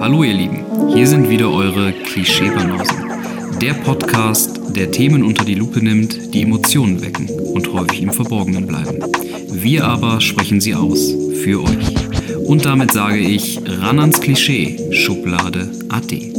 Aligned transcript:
Hallo 0.00 0.22
ihr 0.22 0.34
Lieben, 0.34 0.94
hier 0.94 1.08
sind 1.08 1.28
wieder 1.28 1.50
eure 1.50 1.92
Klischeebanausen. 1.92 3.58
Der 3.58 3.74
Podcast, 3.74 4.76
der 4.76 4.92
Themen 4.92 5.24
unter 5.24 5.44
die 5.44 5.56
Lupe 5.56 5.82
nimmt, 5.82 6.32
die 6.32 6.42
Emotionen 6.42 7.02
wecken 7.02 7.28
und 7.28 7.72
häufig 7.72 8.02
im 8.02 8.12
Verborgenen 8.12 8.68
bleiben. 8.68 9.02
Wir 9.50 9.84
aber 9.84 10.20
sprechen 10.20 10.60
sie 10.60 10.76
aus, 10.76 11.10
für 11.42 11.64
euch. 11.64 12.46
Und 12.46 12.64
damit 12.64 12.92
sage 12.92 13.18
ich, 13.18 13.60
ran 13.66 13.98
ans 13.98 14.20
Klischee, 14.20 14.92
Schublade 14.92 15.68
AD. 15.88 16.32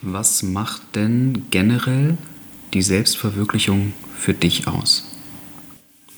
Was 0.00 0.42
macht 0.42 0.80
denn 0.94 1.44
generell 1.50 2.16
die 2.72 2.82
Selbstverwirklichung 2.82 3.92
für 4.18 4.32
dich 4.32 4.66
aus? 4.66 5.14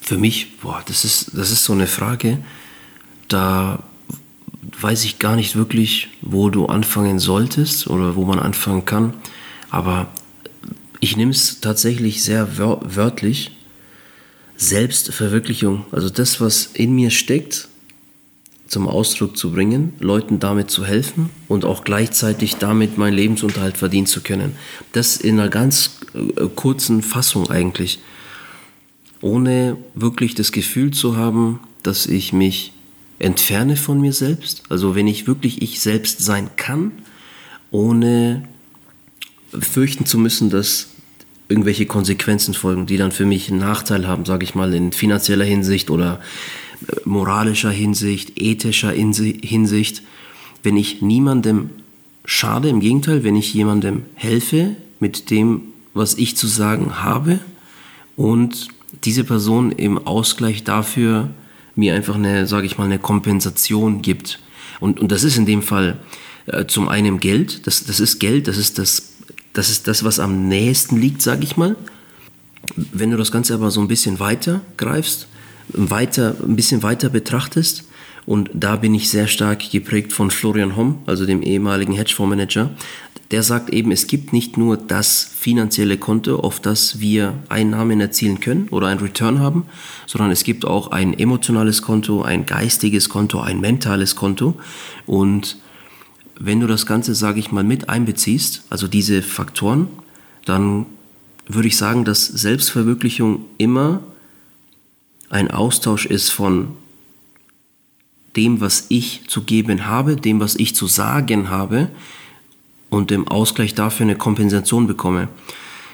Für 0.01 0.19
mich, 0.19 0.59
boah, 0.61 0.83
das 0.87 1.05
ist, 1.05 1.37
das 1.37 1.51
ist 1.51 1.65
so 1.65 1.73
eine 1.73 1.89
Frage, 1.89 2.39
da 3.27 3.83
weiß 4.81 5.05
ich 5.05 5.19
gar 5.19 5.37
nicht 5.37 5.57
wirklich, 5.57 6.09
wo 6.21 6.51
du 6.51 6.67
anfangen 6.67 7.19
solltest 7.19 7.87
oder 7.89 8.17
wo 8.17 8.25
man 8.25 8.39
anfangen 8.39 8.85
kann. 8.85 9.15
Aber 9.71 10.09
ich 11.01 11.17
nehme 11.17 11.33
es 11.33 11.61
tatsächlich 11.61 12.23
sehr 12.23 12.59
wörtlich. 12.59 13.53
Selbstverwirklichung, 14.57 15.87
also 15.91 16.09
das, 16.09 16.41
was 16.41 16.67
in 16.67 16.95
mir 16.95 17.11
steckt, 17.11 17.69
zum 18.69 18.89
Ausdruck 18.89 19.37
zu 19.37 19.53
bringen, 19.53 19.93
Leuten 19.99 20.39
damit 20.39 20.71
zu 20.71 20.85
helfen 20.85 21.29
und 21.49 21.65
auch 21.65 21.85
gleichzeitig 21.85 22.57
damit 22.57 22.97
meinen 22.97 23.15
Lebensunterhalt 23.15 23.77
verdienen 23.77 24.07
zu 24.07 24.23
können. 24.23 24.57
Das 24.93 25.17
in 25.17 25.39
einer 25.39 25.51
ganz 25.51 25.99
äh, 26.15 26.47
kurzen 26.55 27.03
Fassung 27.03 27.51
eigentlich, 27.51 27.99
ohne 29.21 29.77
wirklich 29.95 30.35
das 30.35 30.53
Gefühl 30.53 30.93
zu 30.93 31.17
haben, 31.17 31.61
dass 31.83 32.07
ich 32.07 32.33
mich 32.33 32.73
entferne 33.23 33.77
von 33.77 34.01
mir 34.01 34.13
selbst. 34.13 34.65
Also 34.69 34.95
wenn 34.95 35.07
ich 35.07 35.27
wirklich 35.27 35.63
ich 35.63 35.81
selbst 35.81 36.21
sein 36.21 36.51
kann, 36.57 36.93
ohne 37.71 38.45
fürchten 39.59 40.07
zu 40.07 40.19
müssen, 40.19 40.51
dass 40.51 40.89
irgendwelche 41.49 41.87
Konsequenzen 41.87 42.55
folgen, 42.55 42.87
die 42.87 42.97
dann 42.97 43.13
für 43.13 43.27
mich 43.27 43.51
einen 43.51 43.61
Nachteil 43.61 44.07
haben, 44.09 44.25
sage 44.25 44.45
ich 44.45 44.55
mal, 44.55 44.73
in 44.75 44.93
finanzieller 44.93 45.45
Hinsicht 45.45 45.91
oder 45.91 46.21
moralischer 47.05 47.71
Hinsicht, 47.71 48.41
ethischer 48.41 48.91
Hinsicht, 48.91 50.03
wenn 50.63 50.77
ich 50.77 51.03
niemandem 51.03 51.71
schade, 52.25 52.69
im 52.69 52.81
Gegenteil, 52.81 53.25
wenn 53.25 53.37
ich 53.37 53.53
jemandem 53.55 54.05
helfe 54.15 54.77
mit 54.99 55.31
dem, 55.31 55.63
was 55.95 56.15
ich 56.15 56.37
zu 56.37 56.47
sagen 56.47 57.03
habe 57.03 57.39
und 58.17 58.69
diese 59.05 59.25
Person 59.25 59.73
im 59.73 59.99
Ausgleich 60.07 60.65
dafür 60.65 61.31
mir 61.75 61.95
einfach 61.95 62.15
eine, 62.15 62.47
sage 62.47 62.67
ich 62.67 62.79
mal, 62.79 62.85
eine 62.85 62.99
Kompensation 62.99 64.03
gibt. 64.03 64.39
Und, 64.81 65.01
und 65.01 65.13
das 65.13 65.25
ist 65.25 65.37
in 65.37 65.47
dem 65.47 65.63
Fall 65.63 65.99
äh, 66.47 66.67
zum 66.67 66.89
einen 66.89 67.21
Geld, 67.21 67.67
das, 67.67 67.85
das 67.85 68.01
ist 68.01 68.19
Geld, 68.19 68.49
das 68.49 68.59
ist 68.59 68.79
das, 68.79 69.15
das 69.53 69.71
ist 69.71 69.89
das, 69.89 70.05
was 70.05 70.19
am 70.19 70.49
nächsten 70.49 71.01
liegt, 71.01 71.23
sage 71.23 71.45
ich 71.45 71.57
mal. 71.57 71.77
Wenn 72.77 73.11
du 73.11 73.17
das 73.17 73.33
Ganze 73.33 73.55
aber 73.55 73.71
so 73.71 73.81
ein 73.81 73.89
bisschen 73.89 74.21
weiter 74.21 74.61
greifst, 74.77 75.29
weiter, 75.69 76.37
ein 76.43 76.57
bisschen 76.57 76.83
weiter 76.83 77.09
betrachtest. 77.09 77.85
Und 78.25 78.51
da 78.55 78.77
bin 78.77 78.95
ich 78.95 79.11
sehr 79.11 79.27
stark 79.27 79.69
geprägt 79.71 80.13
von 80.13 80.31
Florian 80.31 80.77
Homm, 80.77 81.01
also 81.07 81.27
dem 81.27 81.43
ehemaligen 81.43 81.93
Hedgefondsmanager. 81.93 82.71
Der 83.33 83.43
sagt 83.43 83.71
eben, 83.71 83.91
es 83.93 84.07
gibt 84.07 84.35
nicht 84.35 84.59
nur 84.59 84.77
das 84.77 85.25
finanzielle 85.25 85.97
Konto, 85.97 86.37
auf 86.39 86.61
das 86.61 87.01
wir 87.01 87.33
Einnahmen 87.49 87.99
erzielen 87.99 88.41
können 88.41 88.69
oder 88.69 88.89
ein 88.89 88.99
Return 88.99 89.41
haben, 89.41 89.65
sondern 90.07 90.31
es 90.31 90.45
gibt 90.45 90.67
auch 90.67 90.91
ein 90.91 91.19
emotionales 91.19 91.81
Konto, 91.81 92.21
ein 92.21 92.45
geistiges 92.45 93.09
Konto, 93.09 93.41
ein 93.41 93.59
mentales 93.59 94.17
Konto. 94.17 94.61
Und 95.07 95.57
wenn 96.39 96.61
du 96.61 96.67
das 96.67 96.85
Ganze, 96.85 97.15
sage 97.15 97.41
ich 97.41 97.51
mal, 97.51 97.65
mit 97.65 97.89
einbeziehst, 97.89 98.65
also 98.69 98.87
diese 98.87 99.23
Faktoren, 99.23 99.89
dann 100.45 100.85
würde 101.49 101.69
ich 101.69 101.79
sagen, 101.79 102.05
dass 102.05 102.27
Selbstverwirklichung 102.27 103.47
immer 103.57 104.03
ein 105.31 105.51
Austausch 105.51 106.05
ist 106.05 106.29
von 106.29 106.77
dem, 108.37 108.61
was 108.61 108.87
ich 108.91 109.23
zu 109.27 109.43
geben 109.43 109.87
habe, 109.87 110.17
dem, 110.17 110.39
was 110.39 110.55
ich 110.55 110.75
zu 110.75 110.87
sagen 110.87 111.49
habe 111.49 111.89
und 112.93 113.11
dem 113.11 113.27
Ausgleich 113.27 113.75
dafür 113.75 114.05
eine 114.05 114.17
Kompensation 114.17 114.87
bekomme. 114.87 115.29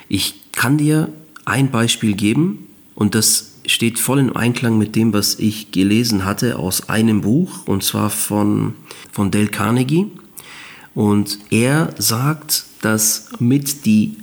Ich 0.08 0.34
kann 0.50 0.78
dir 0.78 1.12
ein 1.44 1.70
Beispiel 1.70 2.14
geben 2.14 2.66
und 2.96 3.14
das 3.14 3.52
steht 3.66 4.00
voll 4.00 4.18
im 4.18 4.36
Einklang 4.36 4.78
mit 4.78 4.96
dem, 4.96 5.12
was 5.12 5.38
ich 5.38 5.70
gelesen 5.70 6.24
hatte 6.24 6.58
aus 6.58 6.88
einem 6.88 7.20
Buch 7.20 7.66
und 7.66 7.84
zwar 7.84 8.10
von, 8.10 8.74
von 9.12 9.30
Dale 9.30 9.46
Carnegie. 9.46 10.06
Und 10.92 11.38
er 11.50 11.94
sagt, 11.98 12.64
dass 12.82 13.28
mit 13.38 13.86
die, 13.86 14.16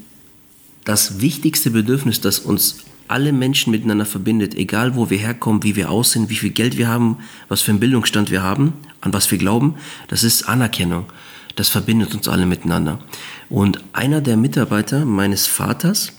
das 0.83 1.21
wichtigste 1.21 1.71
Bedürfnis, 1.71 2.19
das 2.19 2.39
uns 2.39 2.79
alle 3.07 3.31
Menschen 3.31 3.71
miteinander 3.71 4.05
verbindet, 4.05 4.53
egal 4.53 4.97
wo 4.97 5.09
wir 5.09 5.17
herkommen, 5.17 5.63
wie 5.63 5.77
wir 5.77 5.89
aussehen, 5.89 6.27
wie 6.27 6.35
viel 6.35 6.49
Geld 6.49 6.77
wir 6.77 6.89
haben, 6.89 7.19
was 7.47 7.61
für 7.61 7.71
einen 7.71 7.79
Bildungsstand 7.79 8.31
wir 8.31 8.43
haben, 8.43 8.73
an 8.99 9.13
was 9.13 9.31
wir 9.31 9.37
glauben, 9.37 9.75
das 10.09 10.25
ist 10.25 10.49
Anerkennung. 10.49 11.05
Das 11.55 11.69
verbindet 11.69 12.13
uns 12.13 12.27
alle 12.27 12.45
miteinander. 12.45 12.99
Und 13.49 13.83
einer 13.93 14.21
der 14.21 14.37
Mitarbeiter 14.37 15.05
meines 15.05 15.47
Vaters, 15.47 16.11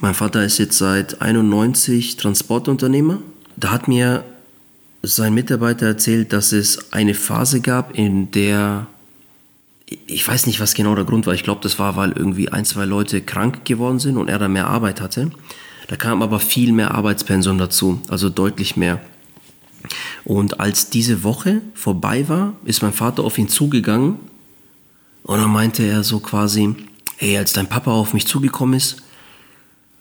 mein 0.00 0.14
Vater 0.14 0.44
ist 0.44 0.58
jetzt 0.58 0.76
seit 0.76 1.22
91 1.22 2.16
Transportunternehmer, 2.16 3.20
da 3.56 3.70
hat 3.70 3.88
mir 3.88 4.24
sein 5.02 5.34
Mitarbeiter 5.34 5.86
erzählt, 5.86 6.32
dass 6.32 6.52
es 6.52 6.92
eine 6.92 7.14
Phase 7.14 7.60
gab, 7.60 7.96
in 7.96 8.30
der 8.30 8.86
ich 10.06 10.26
weiß 10.26 10.46
nicht, 10.46 10.60
was 10.60 10.74
genau 10.74 10.94
der 10.94 11.04
Grund 11.04 11.26
war. 11.26 11.34
Ich 11.34 11.44
glaube, 11.44 11.60
das 11.62 11.78
war, 11.78 11.94
weil 11.96 12.12
irgendwie 12.12 12.48
ein, 12.48 12.64
zwei 12.64 12.84
Leute 12.84 13.20
krank 13.20 13.64
geworden 13.64 13.98
sind 13.98 14.16
und 14.16 14.28
er 14.28 14.38
da 14.38 14.48
mehr 14.48 14.66
Arbeit 14.66 15.00
hatte. 15.00 15.30
Da 15.88 15.96
kam 15.96 16.22
aber 16.22 16.40
viel 16.40 16.72
mehr 16.72 16.92
Arbeitspensum 16.92 17.58
dazu, 17.58 18.00
also 18.08 18.30
deutlich 18.30 18.76
mehr. 18.76 19.00
Und 20.24 20.60
als 20.60 20.88
diese 20.88 21.22
Woche 21.22 21.60
vorbei 21.74 22.28
war, 22.28 22.54
ist 22.64 22.82
mein 22.82 22.94
Vater 22.94 23.22
auf 23.22 23.36
ihn 23.36 23.48
zugegangen 23.48 24.16
und 25.24 25.40
dann 25.40 25.50
meinte 25.50 25.82
er 25.82 26.04
so 26.04 26.20
quasi, 26.20 26.74
hey, 27.16 27.36
als 27.38 27.52
dein 27.52 27.68
Papa 27.68 27.90
auf 27.90 28.14
mich 28.14 28.26
zugekommen 28.26 28.76
ist, 28.76 29.02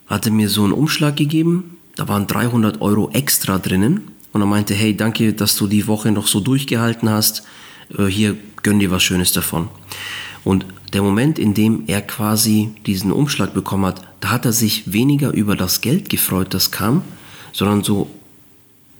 hat 0.08 0.26
er 0.26 0.32
mir 0.32 0.50
so 0.50 0.64
einen 0.64 0.74
Umschlag 0.74 1.16
gegeben, 1.16 1.78
da 1.96 2.08
waren 2.08 2.28
300 2.28 2.82
Euro 2.82 3.10
extra 3.12 3.58
drinnen 3.58 4.12
und 4.34 4.42
er 4.42 4.48
meinte, 4.48 4.74
hey, 4.74 4.96
danke, 4.96 5.34
dass 5.34 5.56
du 5.56 5.68
die 5.68 5.88
Woche 5.88 6.12
noch 6.12 6.28
so 6.28 6.40
durchgehalten 6.40 7.10
hast, 7.10 7.44
äh, 7.98 8.06
hier 8.06 8.36
gönn 8.64 8.80
dir 8.80 8.92
was 8.92 9.04
Schönes 9.04 9.32
davon. 9.32 9.70
Und 10.44 10.66
der 10.92 11.02
Moment, 11.02 11.40
in 11.40 11.54
dem 11.54 11.84
er 11.88 12.02
quasi 12.02 12.72
diesen 12.86 13.12
Umschlag 13.12 13.54
bekommen 13.54 13.86
hat, 13.86 14.02
da 14.20 14.30
hat 14.30 14.46
er 14.46 14.54
sich 14.54 14.92
weniger 14.92 15.32
über 15.32 15.56
das 15.56 15.82
Geld 15.82 16.10
gefreut, 16.10 16.54
das 16.54 16.72
kam, 16.72 17.02
sondern 17.54 17.84
so 17.84 18.10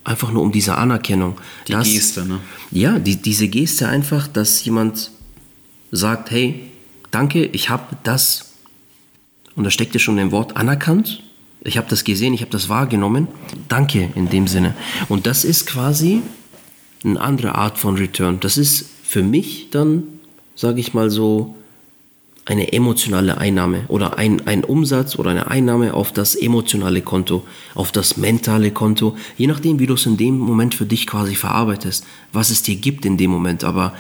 einfach 0.04 0.32
nur 0.32 0.42
um 0.42 0.52
diese 0.52 0.78
Anerkennung. 0.78 1.36
Die 1.68 1.74
dass, 1.74 1.88
Geste, 1.88 2.26
ne? 2.26 2.40
Ja, 2.72 2.98
die, 2.98 3.18
diese 3.18 3.48
Geste 3.48 3.90
einfach, 3.90 4.28
dass 4.28 4.64
jemand 4.64 5.12
sagt, 5.96 6.32
hey, 6.32 6.70
danke, 7.12 7.46
ich 7.46 7.70
habe 7.70 7.96
das, 8.04 8.54
und 9.56 9.64
da 9.64 9.70
steckt 9.70 9.94
ja 9.94 10.00
schon 10.00 10.20
ein 10.20 10.32
Wort 10.32 10.58
anerkannt, 10.58 11.24
ich 11.62 11.78
habe 11.78 11.88
das 11.90 12.04
gesehen, 12.04 12.34
ich 12.34 12.42
habe 12.42 12.52
das 12.52 12.68
wahrgenommen, 12.68 13.30
danke 13.70 14.10
in 14.16 14.30
dem 14.30 14.48
Sinne. 14.48 14.76
Und 15.08 15.26
das 15.28 15.46
ist 15.46 15.66
quasi 15.66 16.22
eine 17.06 17.22
andere 17.22 17.56
Art 17.56 17.78
von 17.78 17.96
Return. 17.96 18.42
Das 18.42 18.58
ist 18.58 18.86
für 19.04 19.24
mich 19.24 19.70
dann 19.72 20.04
sage 20.56 20.80
ich 20.80 20.94
mal 20.94 21.10
so, 21.10 21.56
eine 22.46 22.74
emotionale 22.74 23.38
Einnahme 23.38 23.86
oder 23.88 24.18
ein, 24.18 24.46
ein 24.46 24.66
Umsatz 24.66 25.18
oder 25.18 25.30
eine 25.30 25.50
Einnahme 25.50 25.94
auf 25.94 26.12
das 26.12 26.36
emotionale 26.36 27.02
Konto, 27.02 27.46
auf 27.74 27.94
das 27.94 28.18
mentale 28.18 28.72
Konto, 28.72 29.16
je 29.38 29.48
nachdem, 29.48 29.80
wie 29.80 29.88
du 29.88 29.94
es 29.94 30.06
in 30.06 30.18
dem 30.18 30.40
Moment 30.40 30.76
für 30.76 30.86
dich 30.86 31.08
quasi 31.08 31.36
verarbeitest, 31.36 32.06
was 32.34 32.50
es 32.50 32.62
dir 32.62 32.76
gibt 32.76 33.06
in 33.06 33.16
dem 33.16 33.32
Moment. 33.32 33.64
Aber 33.64 33.94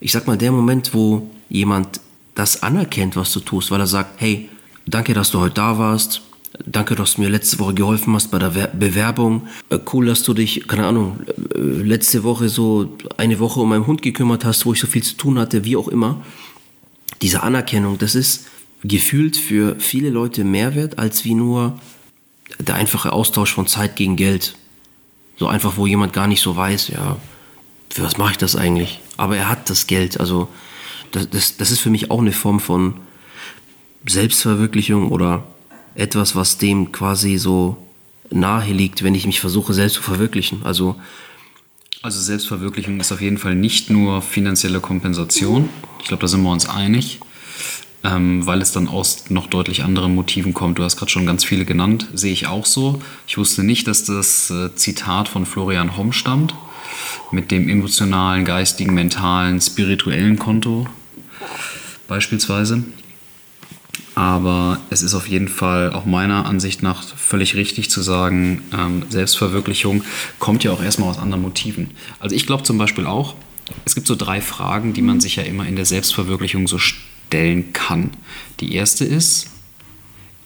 ich 0.00 0.12
sag 0.12 0.26
mal, 0.26 0.38
der 0.38 0.52
Moment, 0.52 0.94
wo 0.94 1.30
jemand 1.48 2.00
das 2.34 2.62
anerkennt, 2.62 3.16
was 3.16 3.32
du 3.32 3.40
tust, 3.40 3.70
weil 3.70 3.80
er 3.80 3.86
sagt, 3.86 4.20
hey, 4.20 4.48
danke, 4.86 5.14
dass 5.14 5.30
du 5.30 5.40
heute 5.40 5.54
da 5.54 5.78
warst, 5.78 6.22
Danke, 6.66 6.96
dass 6.96 7.14
du 7.14 7.22
mir 7.22 7.28
letzte 7.28 7.58
Woche 7.60 7.74
geholfen 7.74 8.14
hast 8.14 8.30
bei 8.30 8.38
der 8.38 8.50
Bewerbung. 8.50 9.46
Äh, 9.70 9.78
cool, 9.92 10.06
dass 10.06 10.24
du 10.24 10.34
dich, 10.34 10.66
keine 10.66 10.86
Ahnung, 10.86 11.20
äh, 11.54 11.58
letzte 11.58 12.24
Woche 12.24 12.48
so 12.48 12.96
eine 13.16 13.38
Woche 13.38 13.60
um 13.60 13.68
meinen 13.68 13.86
Hund 13.86 14.02
gekümmert 14.02 14.44
hast, 14.44 14.66
wo 14.66 14.72
ich 14.72 14.80
so 14.80 14.86
viel 14.86 15.02
zu 15.02 15.16
tun 15.16 15.38
hatte, 15.38 15.64
wie 15.64 15.76
auch 15.76 15.88
immer. 15.88 16.22
Diese 17.22 17.42
Anerkennung, 17.42 17.98
das 17.98 18.14
ist 18.14 18.46
gefühlt 18.82 19.36
für 19.36 19.76
viele 19.78 20.10
Leute 20.10 20.42
mehr 20.42 20.74
wert, 20.74 20.98
als 20.98 21.24
wie 21.24 21.34
nur 21.34 21.78
der 22.58 22.74
einfache 22.74 23.12
Austausch 23.12 23.54
von 23.54 23.66
Zeit 23.66 23.94
gegen 23.94 24.16
Geld. 24.16 24.56
So 25.36 25.46
einfach, 25.46 25.76
wo 25.76 25.86
jemand 25.86 26.12
gar 26.12 26.26
nicht 26.26 26.40
so 26.40 26.56
weiß, 26.56 26.88
ja, 26.88 27.16
für 27.90 28.02
was 28.02 28.18
mache 28.18 28.32
ich 28.32 28.38
das 28.38 28.56
eigentlich? 28.56 29.00
Aber 29.20 29.36
er 29.36 29.48
hat 29.48 29.68
das 29.68 29.86
Geld. 29.86 30.18
Also 30.18 30.48
das, 31.12 31.28
das, 31.28 31.56
das 31.58 31.70
ist 31.70 31.80
für 31.80 31.90
mich 31.90 32.10
auch 32.10 32.20
eine 32.20 32.32
Form 32.32 32.58
von 32.58 32.94
Selbstverwirklichung 34.06 35.10
oder 35.10 35.44
etwas, 35.94 36.34
was 36.34 36.56
dem 36.56 36.90
quasi 36.90 37.36
so 37.36 37.76
nahe 38.30 38.72
liegt, 38.72 39.02
wenn 39.02 39.14
ich 39.14 39.26
mich 39.26 39.40
versuche 39.40 39.74
selbst 39.74 39.96
zu 39.96 40.02
verwirklichen. 40.02 40.62
Also 40.64 40.96
Also 42.02 42.18
Selbstverwirklichung 42.18 42.98
ist 42.98 43.12
auf 43.12 43.20
jeden 43.20 43.36
Fall 43.36 43.54
nicht 43.54 43.90
nur 43.90 44.22
finanzielle 44.22 44.80
Kompensation. 44.80 45.68
Ich 45.98 46.06
glaube, 46.06 46.22
da 46.22 46.28
sind 46.28 46.42
wir 46.42 46.50
uns 46.50 46.66
einig, 46.66 47.20
ähm, 48.02 48.46
weil 48.46 48.62
es 48.62 48.72
dann 48.72 48.88
aus 48.88 49.28
noch 49.28 49.48
deutlich 49.48 49.84
anderen 49.84 50.14
Motiven 50.14 50.54
kommt. 50.54 50.78
Du 50.78 50.82
hast 50.82 50.96
gerade 50.96 51.10
schon 51.10 51.26
ganz 51.26 51.44
viele 51.44 51.66
genannt, 51.66 52.08
sehe 52.14 52.32
ich 52.32 52.46
auch 52.46 52.64
so. 52.64 53.02
Ich 53.26 53.36
wusste 53.36 53.64
nicht, 53.64 53.86
dass 53.86 54.04
das 54.04 54.48
äh, 54.48 54.74
Zitat 54.74 55.28
von 55.28 55.44
Florian 55.44 55.98
Homm 55.98 56.12
stammt, 56.12 56.54
mit 57.30 57.50
dem 57.50 57.68
emotionalen, 57.68 58.44
geistigen, 58.44 58.94
mentalen, 58.94 59.60
spirituellen 59.60 60.38
Konto 60.38 60.86
beispielsweise. 62.08 62.84
Aber 64.14 64.80
es 64.90 65.02
ist 65.02 65.14
auf 65.14 65.28
jeden 65.28 65.48
Fall 65.48 65.92
auch 65.92 66.04
meiner 66.04 66.44
Ansicht 66.44 66.82
nach 66.82 67.02
völlig 67.02 67.54
richtig 67.54 67.90
zu 67.90 68.02
sagen, 68.02 68.62
ähm, 68.76 69.04
Selbstverwirklichung 69.08 70.02
kommt 70.38 70.64
ja 70.64 70.72
auch 70.72 70.82
erstmal 70.82 71.08
aus 71.08 71.18
anderen 71.18 71.42
Motiven. 71.42 71.92
Also 72.18 72.34
ich 72.34 72.46
glaube 72.46 72.64
zum 72.64 72.76
Beispiel 72.76 73.06
auch, 73.06 73.34
es 73.84 73.94
gibt 73.94 74.06
so 74.06 74.16
drei 74.16 74.40
Fragen, 74.40 74.92
die 74.92 75.02
man 75.02 75.20
sich 75.20 75.36
ja 75.36 75.44
immer 75.44 75.66
in 75.66 75.76
der 75.76 75.84
Selbstverwirklichung 75.84 76.66
so 76.66 76.78
stellen 76.78 77.72
kann. 77.72 78.10
Die 78.58 78.74
erste 78.74 79.04
ist, 79.04 79.50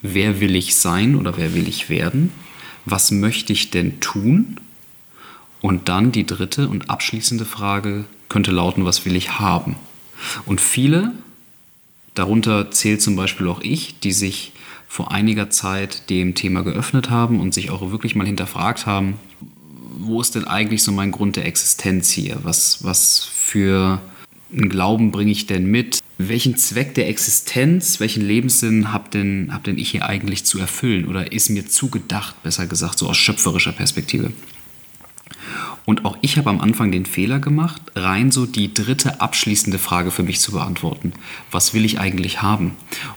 wer 0.03 0.41
will 0.41 0.55
ich 0.55 0.77
sein 0.77 1.17
oder 1.17 1.37
wer 1.37 1.55
will 1.55 1.67
ich 1.67 1.89
werden? 1.89 2.31
Was 2.85 3.11
möchte 3.11 3.53
ich 3.53 3.71
denn 3.71 3.99
tun? 4.01 4.61
Und 5.65 5.89
dann 5.89 6.13
die 6.13 6.27
dritte 6.27 6.69
und 6.69 6.91
abschließende 6.91 7.47
Frage 7.47 8.05
könnte 8.29 8.51
lauten, 8.51 8.85
was 8.85 9.07
will 9.07 9.17
ich 9.17 9.39
haben? 9.39 9.77
Und 10.45 10.61
viele 10.61 11.13
Darunter 12.13 12.71
zählt 12.71 13.01
zum 13.01 13.17
Beispiel 13.17 13.49
auch 13.49 13.63
ich, 13.63 13.99
die 13.99 14.13
sich 14.13 14.53
vor 14.89 15.11
einiger 15.11 15.49
Zeit 15.49 16.11
dem 16.11 16.35
Thema 16.35 16.65
geöffnet 16.65 17.09
haben 17.09 17.41
und 17.41 17.55
sich 17.55 17.71
auch 17.71 17.91
wirklich 17.91 18.15
mal 18.15 18.27
hinterfragt 18.27 18.85
haben, 18.85 19.15
wo 19.97 20.21
ist 20.21 20.35
denn 20.35 20.45
eigentlich 20.45 20.83
so 20.83 20.93
mein 20.93 21.13
Grund 21.13 21.37
der 21.37 21.47
Existenz 21.47 22.11
hier? 22.11 22.41
Was, 22.43 22.85
was 22.85 23.25
für 23.25 24.03
einen 24.53 24.69
Glauben 24.69 25.13
bringe 25.13 25.33
ich 25.33 25.47
denn 25.47 25.65
mit? 25.65 26.01
Welchen 26.19 26.59
Zweck 26.59 26.93
der 26.93 27.09
Existenz, 27.09 28.01
welchen 28.01 28.23
Lebenssinn 28.23 28.93
habe 28.93 29.09
denn, 29.09 29.49
hab 29.51 29.65
denn 29.65 29.79
ich 29.79 29.93
hier 29.93 30.05
eigentlich 30.05 30.45
zu 30.45 30.59
erfüllen? 30.59 31.07
Oder 31.07 31.33
ist 31.33 31.49
mir 31.49 31.67
zugedacht, 31.67 32.43
besser 32.43 32.67
gesagt, 32.67 32.99
so 32.99 33.09
aus 33.09 33.17
schöpferischer 33.17 33.73
Perspektive? 33.73 34.31
Und 35.87 36.07
auch 36.07 36.17
ich 36.23 36.39
habe 36.39 36.49
am 36.49 36.61
Anfang 36.61 36.91
den 36.93 37.05
Fehler 37.05 37.41
gemacht, 37.41 37.83
rein 37.95 38.31
so 38.31 38.47
die 38.47 38.73
dritte 38.73 39.21
abschließende 39.21 39.79
Frage 39.79 40.11
für 40.11 40.23
mich 40.23 40.41
zu 40.41 40.53
beantworten. 40.53 41.13
Was 41.51 41.75
will 41.75 41.85
ich 41.85 42.01
eigentlich 42.01 42.41
haben? 42.41 42.73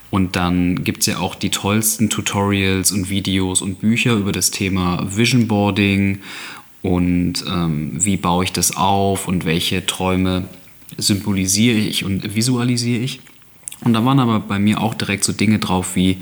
Und 0.10 0.36
dann 0.36 0.84
gibt 0.84 1.02
es 1.02 1.06
ja 1.06 1.20
auch 1.20 1.36
die 1.36 1.50
tollsten 1.50 2.10
Tutorials 2.10 2.92
und 2.92 3.10
Videos 3.10 3.62
und 3.62 3.80
Bücher 3.80 4.16
über 4.16 4.34
das 4.34 4.52
Thema 4.52 5.08
Vision 5.10 5.48
Boarding 5.48 6.20
und 6.82 7.44
ähm, 7.48 7.92
wie 7.94 8.18
baue 8.18 8.44
ich 8.44 8.52
das 8.52 8.76
auf 8.76 9.28
und 9.28 9.46
welche 9.46 9.86
Träume 9.86 10.46
symbolisiere 10.98 11.78
ich 11.78 12.04
und 12.04 12.36
visualisiere 12.36 13.02
ich. 13.02 13.22
Und 13.82 13.94
da 13.94 14.04
waren 14.04 14.20
aber 14.20 14.40
bei 14.40 14.60
mir 14.60 14.82
auch 14.82 14.94
direkt 14.94 15.24
so 15.24 15.34
Dinge 15.34 15.60
drauf 15.60 15.96
wie 15.96 16.18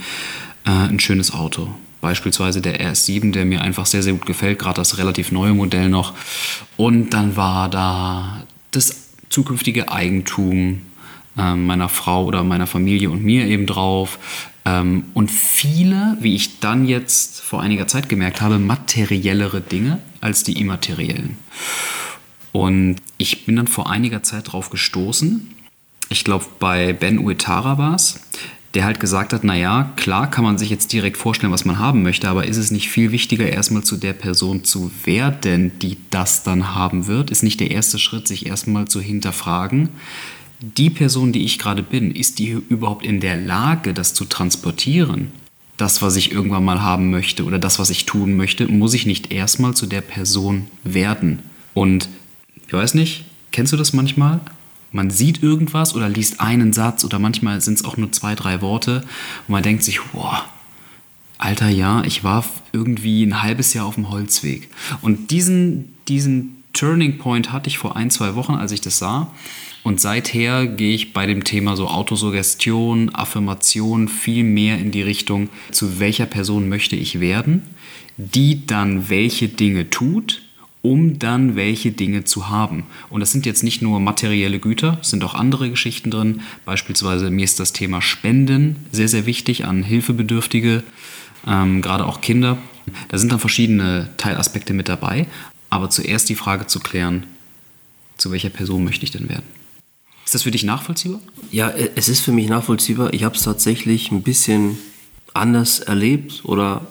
äh, 0.66 0.70
ein 0.70 1.00
schönes 1.00 1.34
Auto, 1.34 1.70
Beispielsweise 2.06 2.62
der 2.62 2.80
RS7, 2.80 3.32
der 3.32 3.46
mir 3.46 3.62
einfach 3.62 3.88
sehr, 3.88 4.04
sehr 4.04 4.14
gut 4.14 4.28
gefällt, 4.28 4.60
gerade 4.60 4.76
das 4.76 5.00
relativ 5.00 5.32
neue 5.32 5.56
Modell 5.56 5.90
noch. 5.90 6.14
Und 6.78 7.16
dann 7.16 7.36
war 7.36 7.68
da 7.68 8.44
das 8.70 9.08
zukünftige 9.30 9.92
Eigentum 9.92 10.84
äh, 11.36 11.56
meiner 11.56 11.90
Frau 11.90 12.26
oder 12.26 12.44
meiner 12.44 12.68
Familie 12.68 13.10
und 13.10 13.24
mir 13.24 13.48
eben 13.48 13.66
drauf. 13.66 14.20
Ähm, 14.66 15.06
und 15.16 15.32
viele, 15.32 16.16
wie 16.20 16.36
ich 16.36 16.60
dann 16.60 16.88
jetzt 16.88 17.42
vor 17.42 17.64
einiger 17.64 17.88
Zeit 17.88 18.08
gemerkt 18.08 18.40
habe, 18.40 18.60
materiellere 18.60 19.62
Dinge 19.62 19.98
als 20.22 20.44
die 20.44 20.60
immateriellen. 20.60 21.40
Und 22.52 22.98
ich 23.18 23.48
bin 23.48 23.56
dann 23.56 23.68
vor 23.68 23.90
einiger 23.90 24.22
Zeit 24.22 24.52
drauf 24.52 24.70
gestoßen. 24.70 25.56
Ich 26.10 26.24
glaube, 26.24 26.46
bei 26.60 26.94
Ben 26.94 27.18
Uitara 27.18 27.80
war 27.80 27.96
es, 27.96 28.20
der 28.76 28.86
halt 28.86 29.00
gesagt 29.00 29.34
hat, 29.34 29.44
naja, 29.44 29.92
klar 29.96 30.30
kann 30.30 30.44
man 30.44 30.58
sich 30.58 30.70
jetzt 30.70 30.94
direkt 30.94 31.18
vorstellen, 31.18 31.54
was 31.54 31.66
man 31.66 31.80
haben 31.80 32.04
möchte, 32.04 32.30
aber 32.30 32.46
ist 32.46 32.58
es 32.58 32.72
nicht 32.72 32.90
viel 32.90 33.12
wichtiger, 33.12 33.50
erstmal 33.50 33.84
zu 33.84 33.98
der 33.98 34.14
Person 34.14 34.64
zu 34.64 34.92
werden, 35.06 35.72
die 35.80 35.98
das 36.10 36.44
dann 36.44 36.76
haben 36.76 37.08
wird? 37.08 37.32
Ist 37.32 37.42
nicht 37.42 37.60
der 37.60 37.72
erste 37.72 37.98
Schritt, 37.98 38.28
sich 38.28 38.46
erstmal 38.46 38.88
zu 38.88 39.00
hinterfragen, 39.00 39.90
die 40.60 40.90
Person, 40.90 41.32
die 41.32 41.46
ich 41.46 41.60
gerade 41.60 41.84
bin, 41.84 42.12
ist 42.12 42.40
die 42.40 42.50
überhaupt 42.70 43.06
in 43.06 43.20
der 43.20 43.38
Lage, 43.38 43.94
das 43.94 44.14
zu 44.14 44.26
transportieren? 44.26 45.32
Das, 45.78 46.02
was 46.02 46.16
ich 46.16 46.32
irgendwann 46.32 46.64
mal 46.64 46.82
haben 46.82 47.12
möchte 47.12 47.44
oder 47.44 47.60
das, 47.60 47.80
was 47.80 47.90
ich 47.90 48.06
tun 48.06 48.38
möchte, 48.38 48.68
muss 48.68 48.94
ich 48.94 49.06
nicht 49.06 49.34
erstmal 49.34 49.74
zu 49.74 49.86
der 49.86 50.02
Person 50.02 50.68
werden? 50.84 51.40
Und 51.74 52.08
ich 52.68 52.74
weiß 52.74 52.94
nicht, 52.94 53.26
kennst 53.52 53.74
du 53.74 53.78
das 53.78 53.92
manchmal? 53.92 54.40
Man 54.96 55.10
sieht 55.12 55.44
irgendwas 55.44 55.94
oder 55.94 56.08
liest 56.10 56.40
einen 56.40 56.74
Satz 56.74 57.04
oder 57.04 57.20
manchmal 57.20 57.60
sind 57.62 57.76
es 57.76 57.86
auch 57.86 57.98
nur 57.98 58.12
zwei, 58.14 58.34
drei 58.34 58.62
Worte 58.62 59.02
und 59.48 59.52
man 59.52 59.62
denkt 59.62 59.84
sich, 59.84 60.00
boah, 60.14 60.46
alter 61.38 61.70
ja, 61.70 62.04
ich 62.06 62.24
war 62.24 62.46
irgendwie 62.72 63.24
ein 63.24 63.44
halbes 63.44 63.74
Jahr 63.74 63.86
auf 63.86 63.96
dem 63.96 64.10
Holzweg. 64.10 64.70
Und 65.02 65.32
diesen, 65.32 65.94
diesen 66.08 66.64
Turning 66.72 67.18
Point 67.18 67.52
hatte 67.52 67.70
ich 67.70 67.78
vor 67.78 67.96
ein, 67.98 68.10
zwei 68.10 68.36
Wochen, 68.36 68.54
als 68.54 68.72
ich 68.72 68.82
das 68.82 68.98
sah. 68.98 69.32
Und 69.84 70.00
seither 70.00 70.66
gehe 70.66 70.96
ich 70.96 71.14
bei 71.14 71.26
dem 71.26 71.44
Thema 71.44 71.76
so 71.76 71.88
Autosuggestion, 71.90 73.14
Affirmation 73.14 74.08
viel 74.08 74.44
mehr 74.44 74.80
in 74.80 74.92
die 74.92 75.04
Richtung, 75.04 75.50
zu 75.72 76.00
welcher 76.00 76.26
Person 76.26 76.70
möchte 76.70 76.96
ich 76.96 77.20
werden, 77.20 77.64
die 78.18 78.66
dann 78.66 79.10
welche 79.10 79.50
Dinge 79.50 79.90
tut, 79.90 80.42
um 80.86 81.18
dann 81.18 81.56
welche 81.56 81.92
Dinge 81.92 82.26
zu 82.26 82.50
haben. 82.50 82.84
Und 83.10 83.20
das 83.20 83.32
sind 83.32 83.48
jetzt 83.48 83.64
nicht 83.64 83.82
nur 83.82 84.00
materielle 84.00 84.60
Güter, 84.60 85.00
es 85.02 85.10
sind 85.10 85.24
auch 85.24 85.34
andere 85.34 85.72
Geschichten 85.72 86.12
drin. 86.12 86.42
Beispielsweise 86.64 87.32
mir 87.32 87.44
ist 87.44 87.60
das 87.60 87.74
Thema 87.74 88.04
Spenden 88.04 88.76
sehr, 88.92 89.08
sehr 89.08 89.26
wichtig 89.26 89.66
an 89.66 89.82
Hilfebedürftige, 89.82 90.84
ähm, 91.48 91.82
gerade 91.82 92.06
auch 92.06 92.22
Kinder. 92.22 92.60
Da 93.08 93.18
sind 93.18 93.32
dann 93.32 93.40
verschiedene 93.40 94.10
Teilaspekte 94.18 94.74
mit 94.74 94.88
dabei. 94.88 95.26
Aber 95.72 95.90
zuerst 95.90 96.30
die 96.30 96.36
Frage 96.36 96.68
zu 96.68 96.80
klären, 96.80 97.26
zu 98.18 98.32
welcher 98.32 98.52
Person 98.52 98.84
möchte 98.84 99.06
ich 99.06 99.12
denn 99.12 99.28
werden? 99.28 99.46
Ist 100.24 100.36
das 100.36 100.44
für 100.44 100.52
dich 100.52 100.64
nachvollziehbar? 100.64 101.20
Ja, 101.52 101.70
äh, 101.70 101.90
es 101.96 102.10
ist 102.10 102.20
für 102.20 102.32
mich 102.32 102.48
nachvollziehbar. 102.48 103.12
Ich 103.12 103.24
habe 103.24 103.36
es 103.36 103.42
tatsächlich 103.42 104.12
ein 104.12 104.22
bisschen 104.22 104.78
anders 105.34 105.80
erlebt 105.80 106.46
oder 106.46 106.86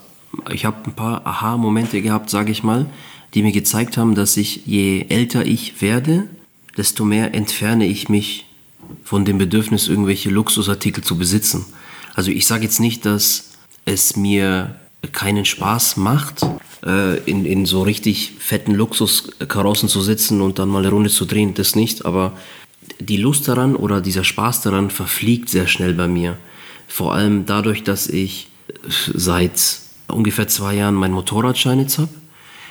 ich 0.52 0.64
habe 0.64 0.78
ein 0.84 0.94
paar 0.94 1.24
Aha-Momente 1.24 2.02
gehabt, 2.02 2.28
sage 2.28 2.50
ich 2.50 2.64
mal 2.64 2.86
die 3.34 3.42
mir 3.42 3.52
gezeigt 3.52 3.96
haben, 3.96 4.14
dass 4.14 4.36
ich, 4.36 4.62
je 4.64 5.06
älter 5.08 5.44
ich 5.44 5.82
werde, 5.82 6.28
desto 6.76 7.04
mehr 7.04 7.34
entferne 7.34 7.86
ich 7.86 8.08
mich 8.08 8.46
von 9.02 9.24
dem 9.24 9.38
Bedürfnis, 9.38 9.88
irgendwelche 9.88 10.30
Luxusartikel 10.30 11.02
zu 11.02 11.18
besitzen. 11.18 11.66
Also 12.14 12.30
ich 12.30 12.46
sage 12.46 12.64
jetzt 12.64 12.80
nicht, 12.80 13.04
dass 13.04 13.54
es 13.84 14.16
mir 14.16 14.76
keinen 15.12 15.44
Spaß 15.44 15.96
macht, 15.96 16.46
äh, 16.84 17.18
in, 17.24 17.44
in 17.44 17.66
so 17.66 17.82
richtig 17.82 18.34
fetten 18.38 18.72
Luxuskarossen 18.72 19.88
zu 19.88 20.00
sitzen 20.00 20.40
und 20.40 20.58
dann 20.58 20.68
mal 20.68 20.78
eine 20.78 20.90
Runde 20.90 21.10
zu 21.10 21.24
drehen, 21.24 21.54
das 21.54 21.74
nicht, 21.74 22.06
aber 22.06 22.36
die 23.00 23.16
Lust 23.16 23.48
daran 23.48 23.74
oder 23.74 24.00
dieser 24.00 24.24
Spaß 24.24 24.62
daran 24.62 24.90
verfliegt 24.90 25.48
sehr 25.48 25.66
schnell 25.66 25.94
bei 25.94 26.06
mir. 26.06 26.38
Vor 26.86 27.14
allem 27.14 27.46
dadurch, 27.46 27.82
dass 27.82 28.06
ich 28.06 28.48
seit 29.12 29.80
ungefähr 30.06 30.48
zwei 30.48 30.76
Jahren 30.76 30.94
meinen 30.94 31.14
Motorradschein 31.14 31.80
jetzt 31.80 31.98
habe 31.98 32.10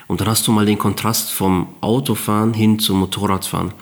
und 0.08 0.22
dann 0.22 0.28
hast 0.28 0.48
du 0.48 0.52
mal 0.52 0.66
den 0.66 0.78
Kontrast 0.78 1.32
vom 1.32 1.68
Autofahren 1.82 2.54
hin 2.54 2.80
zum 2.80 3.00
Motorradfahren. 3.00 3.74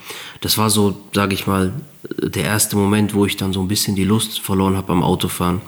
Das 0.42 0.58
war 0.58 0.70
so, 0.70 0.96
sage 1.14 1.34
ich 1.34 1.48
mal, 1.48 1.74
der 2.20 2.44
erste 2.44 2.76
Moment, 2.76 3.14
wo 3.14 3.26
ich 3.26 3.38
dann 3.38 3.54
so 3.54 3.62
ein 3.62 3.68
bisschen 3.68 3.96
die 3.96 4.04
Lust 4.04 4.40
verloren 4.40 4.78
habe 4.78 4.92
am 4.92 5.04
Autofahren. 5.04 5.62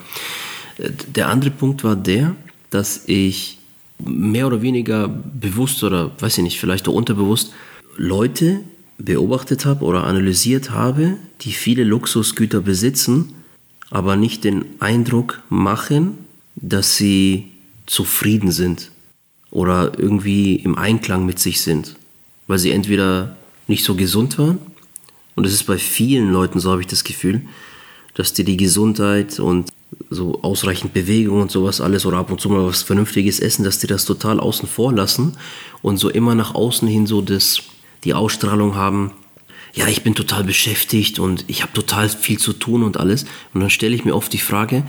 Der 1.08 1.30
andere 1.30 1.52
Punkt 1.52 1.84
war 1.84 1.96
der, 1.96 2.36
dass 2.70 3.04
ich 3.08 3.58
mehr 4.04 4.48
oder 4.48 4.62
weniger 4.62 5.08
bewusst 5.08 5.84
oder 5.84 6.12
weiß 6.20 6.40
ich 6.40 6.44
nicht, 6.44 6.60
vielleicht 6.60 6.88
auch 6.88 6.94
unterbewusst 6.94 7.54
Leute 7.96 8.62
beobachtet 8.98 9.66
habe 9.66 9.86
oder 9.86 10.04
analysiert 10.06 10.72
habe, 10.72 11.18
die 11.42 11.52
viele 11.52 11.84
Luxusgüter 11.84 12.62
besitzen, 12.62 13.34
aber 13.90 14.16
nicht 14.16 14.44
den 14.44 14.66
Eindruck 14.80 15.42
machen, 15.50 16.18
dass 16.56 16.98
sie 16.98 17.52
zufrieden 17.86 18.52
sind 18.52 18.93
oder 19.54 19.92
irgendwie 20.00 20.56
im 20.56 20.78
Einklang 20.78 21.28
mit 21.28 21.38
sich 21.38 21.62
sind, 21.62 21.96
weil 22.48 22.58
sie 22.58 22.72
entweder 22.72 23.38
nicht 23.68 23.84
so 23.84 23.94
gesund 23.96 24.38
waren, 24.40 24.58
und 25.36 25.46
es 25.46 25.54
ist 25.54 25.64
bei 25.64 25.78
vielen 25.78 26.32
Leuten, 26.32 26.60
so 26.60 26.72
habe 26.72 26.82
ich 26.82 26.88
das 26.88 27.04
Gefühl, 27.04 27.42
dass 28.14 28.34
die 28.34 28.44
die 28.44 28.58
Gesundheit 28.58 29.40
und 29.40 29.72
so 30.10 30.42
ausreichend 30.42 30.94
Bewegung 30.94 31.42
und 31.42 31.52
sowas 31.52 31.82
alles 31.82 32.06
oder 32.06 32.18
ab 32.18 32.32
und 32.32 32.40
zu 32.40 32.50
mal 32.50 32.66
was 32.66 32.84
Vernünftiges 32.84 33.40
essen, 33.40 33.64
dass 33.64 33.80
die 33.80 33.88
das 33.88 34.06
total 34.06 34.40
außen 34.40 34.68
vor 34.68 34.94
lassen 34.94 35.38
und 35.82 35.98
so 35.98 36.10
immer 36.10 36.36
nach 36.36 36.54
außen 36.54 36.88
hin 36.88 37.08
so 37.08 37.22
das, 37.22 37.64
die 38.04 38.14
Ausstrahlung 38.14 38.76
haben, 38.76 39.12
ja, 39.74 39.88
ich 39.88 40.04
bin 40.04 40.14
total 40.14 40.44
beschäftigt 40.44 41.18
und 41.18 41.46
ich 41.48 41.64
habe 41.64 41.74
total 41.74 42.10
viel 42.10 42.38
zu 42.38 42.54
tun 42.54 42.84
und 42.84 42.98
alles. 42.98 43.26
Und 43.56 43.62
dann 43.62 43.72
stelle 43.72 43.96
ich 43.96 44.06
mir 44.06 44.16
oft 44.16 44.32
die 44.32 44.38
Frage, 44.38 44.84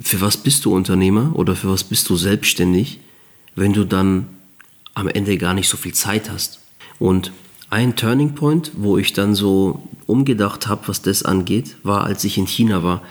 für 0.00 0.22
was 0.22 0.38
bist 0.38 0.64
du 0.64 0.74
Unternehmer 0.74 1.32
oder 1.34 1.54
für 1.54 1.68
was 1.68 1.84
bist 1.84 2.08
du 2.08 2.16
selbstständig? 2.16 3.00
Wenn 3.56 3.72
du 3.72 3.84
dann 3.84 4.26
am 4.94 5.08
Ende 5.08 5.36
gar 5.38 5.54
nicht 5.54 5.68
so 5.68 5.76
viel 5.76 5.94
Zeit 5.94 6.30
hast. 6.30 6.60
Und 6.98 7.32
ein 7.70 7.96
Turning 7.96 8.34
Point, 8.34 8.72
wo 8.76 8.98
ich 8.98 9.12
dann 9.12 9.34
so 9.34 9.88
umgedacht 10.06 10.68
habe, 10.68 10.88
was 10.88 11.02
das 11.02 11.22
angeht, 11.22 11.76
war, 11.82 12.04
als 12.04 12.24
ich 12.24 12.38
in 12.38 12.46
China 12.46 12.82
war. 12.82 13.02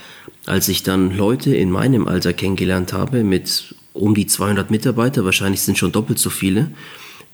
Als 0.45 0.67
ich 0.67 0.83
dann 0.83 1.15
Leute 1.15 1.55
in 1.55 1.71
meinem 1.71 2.07
Alter 2.07 2.33
kennengelernt 2.33 2.93
habe 2.93 3.23
mit 3.23 3.75
um 3.93 4.15
die 4.15 4.27
200 4.27 4.71
Mitarbeiter, 4.71 5.25
wahrscheinlich 5.25 5.61
sind 5.61 5.77
schon 5.77 5.91
doppelt 5.91 6.19
so 6.19 6.29
viele, 6.29 6.71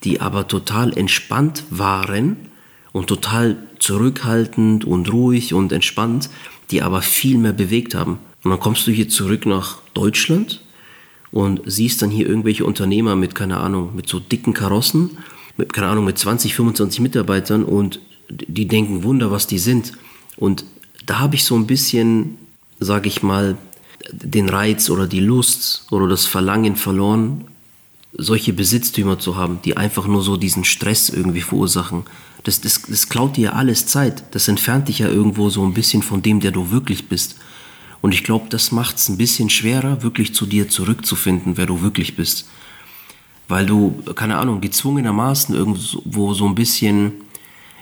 die 0.03 0.21
aber 0.21 0.47
total 0.47 0.97
entspannt 0.97 1.63
waren 1.69 2.37
und 2.91 3.07
total 3.07 3.57
zurückhaltend 3.79 4.85
und 4.85 5.11
ruhig 5.11 5.53
und 5.53 5.71
entspannt, 5.71 6.29
die 6.71 6.81
aber 6.81 7.01
viel 7.01 7.37
mehr 7.37 7.53
bewegt 7.53 7.95
haben. 7.95 8.19
Und 8.43 8.51
dann 8.51 8.59
kommst 8.59 8.87
du 8.87 8.91
hier 8.91 9.09
zurück 9.09 9.45
nach 9.45 9.79
Deutschland 9.93 10.61
und 11.31 11.61
siehst 11.65 12.01
dann 12.01 12.09
hier 12.09 12.27
irgendwelche 12.27 12.65
Unternehmer 12.65 13.15
mit, 13.15 13.35
keine 13.35 13.57
Ahnung, 13.57 13.95
mit 13.95 14.07
so 14.09 14.19
dicken 14.19 14.53
Karossen, 14.53 15.17
mit, 15.57 15.73
keine 15.73 15.87
Ahnung, 15.87 16.05
mit 16.05 16.17
20, 16.17 16.55
25 16.55 17.01
Mitarbeitern 17.01 17.63
und 17.63 17.99
die 18.29 18.67
denken, 18.67 19.03
Wunder, 19.03 19.31
was 19.31 19.47
die 19.47 19.59
sind. 19.59 19.93
Und 20.37 20.65
da 21.05 21.19
habe 21.19 21.35
ich 21.35 21.43
so 21.43 21.55
ein 21.55 21.67
bisschen, 21.67 22.37
sage 22.79 23.07
ich 23.07 23.23
mal, 23.23 23.57
den 24.11 24.49
Reiz 24.49 24.89
oder 24.89 25.07
die 25.07 25.19
Lust 25.19 25.85
oder 25.91 26.07
das 26.07 26.25
Verlangen 26.25 26.75
verloren, 26.75 27.45
solche 28.13 28.53
Besitztümer 28.53 29.19
zu 29.19 29.35
haben, 29.35 29.59
die 29.63 29.77
einfach 29.77 30.07
nur 30.07 30.23
so 30.23 30.37
diesen 30.37 30.63
Stress 30.63 31.09
irgendwie 31.09 31.41
verursachen. 31.41 32.03
Das, 32.43 32.61
das, 32.61 32.81
das 32.83 33.09
klaut 33.09 33.37
dir 33.37 33.45
ja 33.45 33.53
alles 33.53 33.85
Zeit. 33.85 34.23
Das 34.31 34.47
entfernt 34.47 34.87
dich 34.87 34.99
ja 34.99 35.09
irgendwo 35.09 35.49
so 35.49 35.63
ein 35.63 35.73
bisschen 35.73 36.01
von 36.01 36.21
dem, 36.21 36.39
der 36.39 36.51
du 36.51 36.71
wirklich 36.71 37.07
bist. 37.07 37.35
Und 38.01 38.13
ich 38.13 38.23
glaube, 38.23 38.47
das 38.49 38.71
macht 38.71 38.97
es 38.97 39.09
ein 39.09 39.17
bisschen 39.17 39.49
schwerer, 39.49 40.03
wirklich 40.03 40.33
zu 40.33 40.45
dir 40.45 40.69
zurückzufinden, 40.69 41.57
wer 41.57 41.65
du 41.65 41.81
wirklich 41.81 42.15
bist. 42.15 42.47
Weil 43.47 43.65
du, 43.65 44.03
keine 44.15 44.37
Ahnung, 44.37 44.61
gezwungenermaßen 44.61 45.55
irgendwo 45.55 46.33
so 46.33 46.45
ein 46.45 46.55
bisschen 46.55 47.13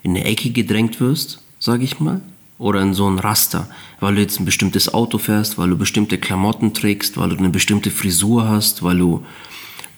in 0.04 0.12
eine 0.12 0.24
Ecke 0.24 0.50
gedrängt 0.50 1.00
wirst, 1.00 1.42
sage 1.60 1.84
ich 1.84 2.00
mal, 2.00 2.22
oder 2.58 2.82
in 2.82 2.94
so 2.94 3.08
ein 3.08 3.20
Raster, 3.20 3.70
weil 4.00 4.16
du 4.16 4.22
jetzt 4.22 4.40
ein 4.40 4.46
bestimmtes 4.46 4.94
Auto 4.94 5.18
fährst, 5.18 5.58
weil 5.58 5.70
du 5.70 5.78
bestimmte 5.78 6.18
Klamotten 6.18 6.74
trägst, 6.74 7.18
weil 7.18 7.30
du 7.30 7.38
eine 7.38 7.50
bestimmte 7.50 7.92
Frisur 7.92 8.48
hast, 8.48 8.82
weil 8.84 8.98
du 8.98 9.24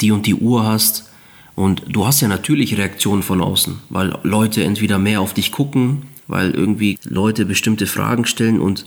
die 0.01 0.11
und 0.11 0.25
die 0.25 0.35
Uhr 0.35 0.65
hast. 0.65 1.09
Und 1.55 1.83
du 1.87 2.05
hast 2.05 2.21
ja 2.21 2.27
natürlich 2.27 2.77
Reaktionen 2.77 3.23
von 3.23 3.41
außen, 3.41 3.79
weil 3.89 4.17
Leute 4.23 4.63
entweder 4.63 4.97
mehr 4.97 5.21
auf 5.21 5.33
dich 5.33 5.51
gucken, 5.51 6.03
weil 6.27 6.51
irgendwie 6.51 6.97
Leute 7.03 7.45
bestimmte 7.45 7.85
Fragen 7.85 8.25
stellen 8.25 8.61
und 8.61 8.85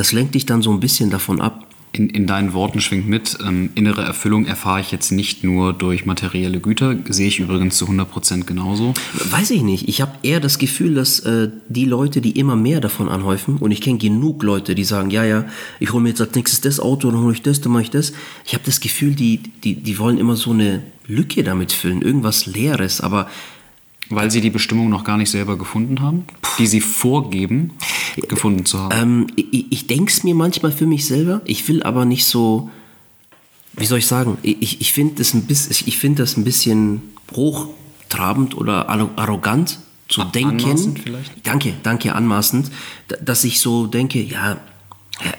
das 0.00 0.12
lenkt 0.12 0.34
dich 0.34 0.46
dann 0.46 0.62
so 0.62 0.72
ein 0.72 0.80
bisschen 0.80 1.10
davon 1.10 1.42
ab. 1.42 1.66
In, 1.92 2.08
in 2.08 2.26
deinen 2.26 2.54
Worten 2.54 2.80
schwingt 2.80 3.06
mit, 3.06 3.36
ähm, 3.46 3.68
innere 3.74 4.00
Erfüllung 4.00 4.46
erfahre 4.46 4.80
ich 4.80 4.92
jetzt 4.92 5.10
nicht 5.10 5.44
nur 5.44 5.74
durch 5.74 6.06
materielle 6.06 6.58
Güter, 6.58 6.96
sehe 7.10 7.28
ich 7.28 7.38
übrigens 7.38 7.76
zu 7.76 7.84
100% 7.84 8.44
genauso. 8.44 8.94
Weiß 9.12 9.50
ich 9.50 9.60
nicht. 9.60 9.88
Ich 9.88 10.00
habe 10.00 10.12
eher 10.22 10.40
das 10.40 10.56
Gefühl, 10.56 10.94
dass 10.94 11.20
äh, 11.20 11.50
die 11.68 11.84
Leute, 11.84 12.22
die 12.22 12.38
immer 12.38 12.56
mehr 12.56 12.80
davon 12.80 13.10
anhäufen, 13.10 13.58
und 13.58 13.72
ich 13.72 13.82
kenne 13.82 13.98
genug 13.98 14.42
Leute, 14.42 14.74
die 14.74 14.84
sagen, 14.84 15.10
ja, 15.10 15.24
ja, 15.24 15.44
ich 15.80 15.92
hole 15.92 16.02
mir 16.02 16.10
jetzt 16.10 16.22
als 16.22 16.34
nächstes 16.34 16.62
das 16.62 16.80
Auto, 16.80 17.10
dann 17.10 17.20
hole 17.20 17.34
ich 17.34 17.42
das, 17.42 17.60
dann 17.60 17.72
mache 17.72 17.82
ich 17.82 17.90
das. 17.90 18.14
Ich 18.46 18.54
habe 18.54 18.64
das 18.64 18.80
Gefühl, 18.80 19.14
die, 19.14 19.40
die, 19.64 19.74
die 19.74 19.98
wollen 19.98 20.16
immer 20.16 20.36
so 20.36 20.52
eine 20.52 20.82
Lücke 21.06 21.42
damit 21.44 21.72
füllen, 21.72 22.00
irgendwas 22.00 22.46
Leeres, 22.46 23.02
aber 23.02 23.28
weil 24.08 24.30
sie 24.30 24.40
die 24.40 24.50
Bestimmung 24.50 24.88
noch 24.88 25.04
gar 25.04 25.16
nicht 25.16 25.30
selber 25.30 25.56
gefunden 25.56 26.00
haben, 26.00 26.24
die 26.58 26.66
sie 26.66 26.80
vorgeben, 26.80 27.72
gefunden 28.28 28.64
zu 28.64 28.80
haben. 28.80 28.98
Ähm, 29.00 29.26
ich 29.36 29.70
ich 29.70 29.86
denke 29.86 30.10
es 30.12 30.24
mir 30.24 30.34
manchmal 30.34 30.72
für 30.72 30.86
mich 30.86 31.06
selber. 31.06 31.42
Ich 31.44 31.68
will 31.68 31.82
aber 31.82 32.04
nicht 32.04 32.24
so, 32.24 32.70
wie 33.74 33.86
soll 33.86 33.98
ich 33.98 34.06
sagen, 34.06 34.38
ich, 34.42 34.80
ich 34.80 34.92
finde 34.92 35.14
das, 35.16 35.34
ein 35.34 35.42
bisschen, 35.42 35.92
find 35.92 36.18
das 36.18 36.36
ein 36.36 36.44
bisschen 36.44 37.02
hochtrabend 37.34 38.56
oder 38.56 38.88
arrogant 38.88 39.78
zu 40.08 40.22
An 40.22 40.32
denken. 40.32 40.60
Anmaßend 40.60 40.98
vielleicht? 40.98 41.46
Danke, 41.46 41.74
danke, 41.82 42.14
anmaßend, 42.14 42.70
dass 43.24 43.44
ich 43.44 43.60
so 43.60 43.86
denke, 43.86 44.20
ja, 44.20 44.58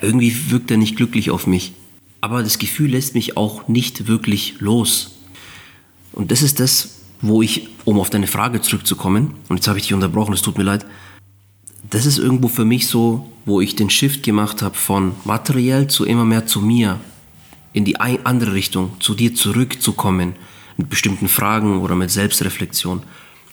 irgendwie 0.01 0.51
wirkt 0.51 0.71
er 0.71 0.77
nicht 0.77 0.95
glücklich 0.95 1.29
auf 1.29 1.45
mich. 1.45 1.73
Aber 2.21 2.43
das 2.43 2.59
Gefühl 2.59 2.91
lässt 2.91 3.15
mich 3.15 3.35
auch 3.35 3.67
nicht 3.67 4.07
wirklich 4.07 4.55
los. 4.59 5.17
Und 6.13 6.31
das 6.31 6.41
ist 6.41 6.59
das, 6.59 7.00
wo 7.21 7.41
ich, 7.41 7.69
um 7.85 7.99
auf 7.99 8.09
deine 8.09 8.27
Frage 8.27 8.61
zurückzukommen, 8.61 9.35
und 9.49 9.57
jetzt 9.57 9.67
habe 9.67 9.77
ich 9.77 9.85
dich 9.85 9.93
unterbrochen, 9.93 10.33
es 10.33 10.41
tut 10.41 10.57
mir 10.57 10.63
leid, 10.63 10.85
das 11.89 12.05
ist 12.05 12.17
irgendwo 12.17 12.47
für 12.47 12.65
mich 12.65 12.87
so, 12.87 13.31
wo 13.45 13.61
ich 13.61 13.75
den 13.75 13.89
Shift 13.89 14.23
gemacht 14.23 14.61
habe 14.61 14.75
von 14.75 15.13
materiell 15.25 15.87
zu 15.87 16.05
immer 16.05 16.25
mehr 16.25 16.45
zu 16.45 16.61
mir, 16.61 16.99
in 17.73 17.85
die 17.85 17.99
andere 17.99 18.53
Richtung, 18.53 18.91
zu 18.99 19.13
dir 19.13 19.33
zurückzukommen, 19.33 20.33
mit 20.77 20.89
bestimmten 20.89 21.27
Fragen 21.27 21.79
oder 21.79 21.95
mit 21.95 22.11
Selbstreflexion. 22.11 23.03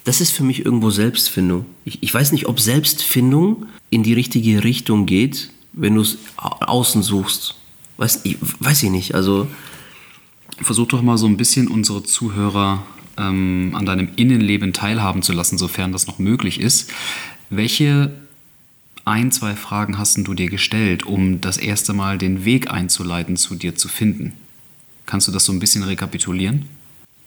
Das 0.04 0.20
ist 0.20 0.32
für 0.32 0.44
mich 0.44 0.64
irgendwo 0.64 0.90
Selbstfindung. 0.90 1.66
Ich, 1.84 2.02
ich 2.02 2.12
weiß 2.12 2.32
nicht, 2.32 2.46
ob 2.46 2.60
Selbstfindung 2.60 3.66
in 3.90 4.02
die 4.02 4.14
richtige 4.14 4.64
Richtung 4.64 5.06
geht, 5.06 5.50
wenn 5.72 5.94
du 5.94 6.00
es 6.00 6.18
außen 6.32 7.02
suchst. 7.02 7.56
Weiß 7.98 8.20
ich, 8.24 8.38
weiß 8.60 8.84
ich 8.84 8.90
nicht. 8.90 9.14
Also 9.14 9.46
versuch 10.60 10.88
doch 10.88 11.02
mal 11.02 11.18
so 11.18 11.26
ein 11.26 11.36
bisschen 11.36 11.68
unsere 11.68 12.02
Zuhörer 12.02 12.82
ähm, 13.18 13.72
an 13.74 13.86
deinem 13.86 14.08
Innenleben 14.16 14.72
teilhaben 14.72 15.22
zu 15.22 15.32
lassen, 15.32 15.58
sofern 15.58 15.92
das 15.92 16.06
noch 16.06 16.18
möglich 16.18 16.60
ist. 16.60 16.90
Welche 17.50 18.12
ein, 19.04 19.32
zwei 19.32 19.54
Fragen 19.54 19.98
hast 19.98 20.16
du 20.18 20.34
dir 20.34 20.50
gestellt, 20.50 21.06
um 21.06 21.40
das 21.40 21.56
erste 21.56 21.92
Mal 21.92 22.18
den 22.18 22.44
Weg 22.44 22.70
einzuleiten, 22.70 23.36
zu 23.36 23.54
dir 23.54 23.74
zu 23.74 23.88
finden? 23.88 24.34
Kannst 25.06 25.26
du 25.26 25.32
das 25.32 25.44
so 25.44 25.52
ein 25.52 25.60
bisschen 25.60 25.82
rekapitulieren? 25.82 26.66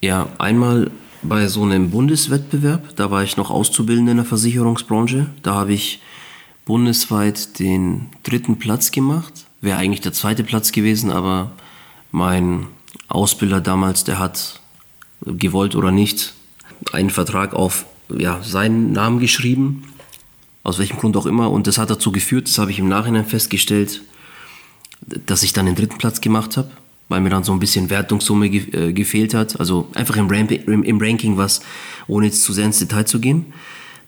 Ja, 0.01 0.29
einmal 0.37 0.91
bei 1.23 1.47
so 1.47 1.63
einem 1.63 1.89
Bundeswettbewerb, 1.89 2.95
da 2.95 3.11
war 3.11 3.23
ich 3.23 3.37
noch 3.37 3.49
Auszubildender 3.49 4.11
in 4.11 4.17
der 4.17 4.25
Versicherungsbranche. 4.25 5.27
Da 5.43 5.55
habe 5.55 5.73
ich 5.73 6.01
bundesweit 6.65 7.59
den 7.59 8.09
dritten 8.23 8.57
Platz 8.57 8.91
gemacht. 8.91 9.33
Wäre 9.61 9.77
eigentlich 9.77 10.01
der 10.01 10.13
zweite 10.13 10.43
Platz 10.43 10.71
gewesen, 10.71 11.11
aber 11.11 11.51
mein 12.11 12.67
Ausbilder 13.07 13.61
damals, 13.61 14.03
der 14.03 14.19
hat 14.19 14.60
gewollt 15.25 15.75
oder 15.75 15.91
nicht, 15.91 16.33
einen 16.91 17.09
Vertrag 17.09 17.53
auf 17.53 17.85
ja, 18.09 18.41
seinen 18.43 18.91
Namen 18.91 19.19
geschrieben, 19.19 19.83
aus 20.63 20.79
welchem 20.79 20.97
Grund 20.97 21.17
auch 21.17 21.25
immer. 21.25 21.51
Und 21.51 21.67
das 21.67 21.77
hat 21.77 21.89
dazu 21.89 22.11
geführt, 22.11 22.47
das 22.47 22.57
habe 22.57 22.71
ich 22.71 22.79
im 22.79 22.87
Nachhinein 22.87 23.25
festgestellt, 23.25 24.01
dass 25.25 25.43
ich 25.43 25.53
dann 25.53 25.65
den 25.65 25.75
dritten 25.75 25.97
Platz 25.97 26.21
gemacht 26.21 26.57
habe, 26.57 26.69
weil 27.09 27.21
mir 27.21 27.29
dann 27.29 27.43
so 27.43 27.53
ein 27.53 27.59
bisschen 27.59 27.89
Wertungssumme 27.89 28.49
ge 28.49 28.89
äh, 28.89 28.93
gefehlt 28.93 29.33
hat. 29.33 29.59
Also 29.59 29.87
einfach 29.95 30.15
im, 30.17 30.29
Ramp 30.29 30.51
im, 30.51 30.83
im, 30.83 31.01
Ranking 31.01 31.37
was, 31.37 31.61
ohne 32.07 32.27
jetzt 32.27 32.43
zu 32.43 32.53
sehr 32.53 32.65
ins 32.65 32.79
Detail 32.79 33.05
zu 33.05 33.19
gehen. 33.19 33.53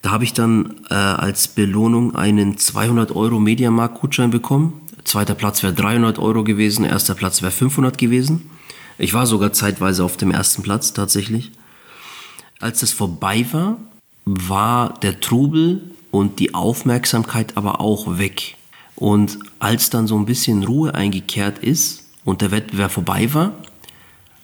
Da 0.02 0.12
habe 0.12 0.26
ich 0.26 0.34
dann 0.34 0.76
äh, 0.90 0.96
als 0.96 1.48
Belohnung 1.48 2.16
einen 2.16 2.58
200 2.58 3.16
Euro 3.16 3.40
Mediamarkt-Gutschein 3.40 4.32
bekommen. 4.32 4.82
Zweiter 5.06 5.34
Platz 5.34 5.64
wäre 5.64 5.74
300 5.74 6.20
Euro 6.20 6.44
gewesen, 6.44 6.86
erster 6.86 7.16
Platz 7.16 7.42
wäre 7.42 7.52
500 7.52 7.98
gewesen. 7.98 8.50
Ich 9.04 9.14
war 9.14 9.26
sogar 9.26 9.52
zeitweise 9.52 10.06
auf 10.06 10.16
dem 10.16 10.32
ersten 10.32 10.64
Platz 10.64 10.94
tatsächlich. 10.94 11.52
Als 12.62 12.84
es 12.84 12.94
vorbei 12.94 13.46
war, 13.52 13.78
war 14.24 14.94
der 15.02 15.20
Trubel 15.20 15.82
und 16.10 16.40
die 16.40 16.54
Aufmerksamkeit 16.54 17.58
aber 17.58 17.82
auch 17.82 18.18
weg. 18.18 18.56
Und 18.96 19.40
als 19.60 19.90
dann 19.90 20.08
so 20.08 20.18
ein 20.18 20.24
bisschen 20.26 20.64
Ruhe 20.64 20.96
eingekehrt 20.96 21.60
ist 21.60 22.06
und 22.24 22.40
der 22.40 22.52
Wettbewerb 22.52 22.94
vorbei 22.94 23.34
war, 23.34 23.52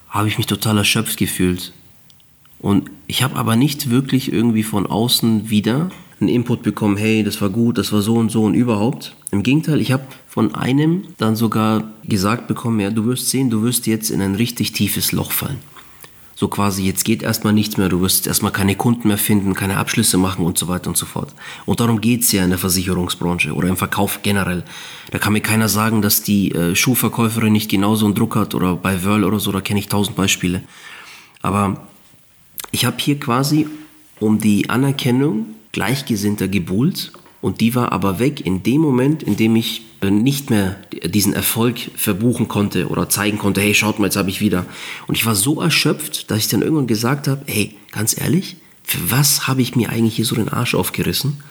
habe 0.10 0.28
ich 0.28 0.38
mich 0.38 0.48
total 0.48 0.78
erschöpft 0.80 1.16
gefühlt. 1.16 1.72
Und 2.60 2.92
ich 3.08 3.24
habe 3.24 3.38
aber 3.38 3.56
nicht 3.56 3.90
wirklich 3.90 4.30
irgendwie 4.30 4.64
von 4.64 4.86
außen 4.86 5.50
wieder 5.50 5.90
einen 6.20 6.28
Input 6.28 6.64
bekommen, 6.64 6.98
hey, 6.98 7.24
das 7.24 7.40
war 7.40 7.50
gut, 7.50 7.78
das 7.78 7.94
war 7.94 8.02
so 8.02 8.16
und 8.16 8.30
so 8.30 8.44
und 8.44 8.56
überhaupt. 8.56 9.16
Im 9.32 9.42
Gegenteil, 9.42 9.80
ich 9.80 9.94
habe 9.94 10.04
von 10.40 10.56
einem 10.56 11.04
dann 11.18 11.36
sogar 11.36 11.92
gesagt 12.06 12.48
bekommen, 12.48 12.80
ja, 12.80 12.92
du 12.92 13.04
wirst 13.04 13.30
sehen, 13.30 13.50
du 13.50 13.62
wirst 13.62 13.88
jetzt 13.88 14.10
in 14.10 14.22
ein 14.22 14.36
richtig 14.36 14.72
tiefes 14.72 15.12
Loch 15.12 15.34
fallen. 15.34 15.58
So 16.34 16.48
quasi, 16.48 16.86
jetzt 16.86 17.04
geht 17.04 17.24
erstmal 17.24 17.52
nichts 17.52 17.76
mehr, 17.76 17.90
du 17.90 18.00
wirst 18.00 18.26
erstmal 18.26 18.54
keine 18.54 18.78
Kunden 18.78 19.10
mehr 19.10 19.18
finden, 19.18 19.54
keine 19.54 19.76
Abschlüsse 19.76 20.18
machen 20.18 20.46
und 20.46 20.58
so 20.58 20.70
weiter 20.70 20.88
und 20.88 20.96
so 20.96 21.06
fort. 21.06 21.34
Und 21.66 21.82
darum 21.82 22.00
geht 22.00 22.22
es 22.22 22.32
ja 22.32 22.46
in 22.46 22.52
der 22.52 22.58
Versicherungsbranche 22.58 23.52
oder 23.52 23.68
im 23.68 23.76
Verkauf 23.76 24.22
generell. 24.24 24.64
Da 25.12 25.20
kann 25.20 25.34
mir 25.34 25.42
keiner 25.42 25.68
sagen, 25.68 26.02
dass 26.02 26.24
die 26.24 26.54
äh, 26.54 26.74
Schuhverkäuferin 26.74 27.52
nicht 27.52 27.70
genauso 27.70 28.06
einen 28.06 28.16
Druck 28.16 28.38
hat 28.38 28.56
oder 28.56 28.78
bei 28.78 29.04
Wörl 29.04 29.26
oder 29.26 29.42
so, 29.42 29.52
da 29.52 29.60
kenne 29.60 29.82
ich 29.82 29.90
tausend 29.90 30.16
Beispiele. 30.16 30.64
Aber 31.42 31.86
ich 32.72 32.86
habe 32.86 32.96
hier 32.98 33.20
quasi 33.20 33.68
um 34.22 34.40
die 34.40 34.70
Anerkennung 34.70 35.48
Gleichgesinnter 35.74 36.48
gebuhlt 36.48 37.12
und 37.42 37.62
die 37.62 37.76
war 37.76 37.92
aber 37.92 38.20
weg 38.20 38.46
in 38.46 38.64
dem 38.64 38.82
Moment, 38.82 39.24
in 39.24 39.38
dem 39.38 39.56
ich 39.56 39.84
nicht 40.04 40.50
mehr 40.50 40.78
diesen 41.06 41.34
Erfolg 41.34 41.80
verbuchen 41.96 42.48
konnte 42.48 42.88
oder 42.88 43.10
zeigen 43.10 43.38
konnte, 43.38 43.62
hey, 43.62 43.74
schaut 43.74 44.00
mal, 44.00 44.06
jetzt 44.06 44.16
habe 44.16 44.30
ich 44.30 44.42
wieder. 44.42 44.66
Und 45.08 45.16
ich 45.16 45.26
war 45.26 45.36
so 45.36 45.62
erschöpft, 45.62 46.32
dass 46.32 46.40
ich 46.40 46.48
dann 46.48 46.62
irgendwann 46.62 46.88
gesagt 46.88 47.28
habe, 47.28 47.44
hey, 47.48 47.76
ganz 47.92 48.20
ehrlich, 48.20 48.58
für 48.84 49.12
was 49.12 49.48
habe 49.48 49.62
ich 49.62 49.76
mir 49.76 49.90
eigentlich 49.90 50.16
hier 50.16 50.26
so 50.26 50.36
den 50.36 50.50
Arsch 50.50 50.76
aufgerissen? 50.76 51.44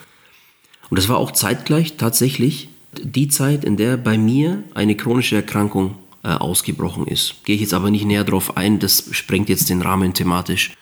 Und 0.90 0.98
das 0.98 1.08
war 1.08 1.18
auch 1.18 1.32
zeitgleich 1.32 1.96
tatsächlich 1.96 2.68
die 3.02 3.28
Zeit, 3.28 3.64
in 3.64 3.76
der 3.76 3.96
bei 3.96 4.16
mir 4.16 4.62
eine 4.74 4.96
chronische 4.96 5.36
Erkrankung 5.36 5.96
äh, 6.22 6.28
ausgebrochen 6.28 7.06
ist. 7.06 7.44
Gehe 7.44 7.54
ich 7.54 7.60
jetzt 7.60 7.74
aber 7.74 7.90
nicht 7.90 8.06
näher 8.06 8.24
drauf 8.24 8.56
ein, 8.56 8.78
das 8.78 9.04
sprengt 9.12 9.48
jetzt 9.48 9.68
den 9.70 9.82
Rahmen 9.82 10.14
thematisch. 10.14 10.72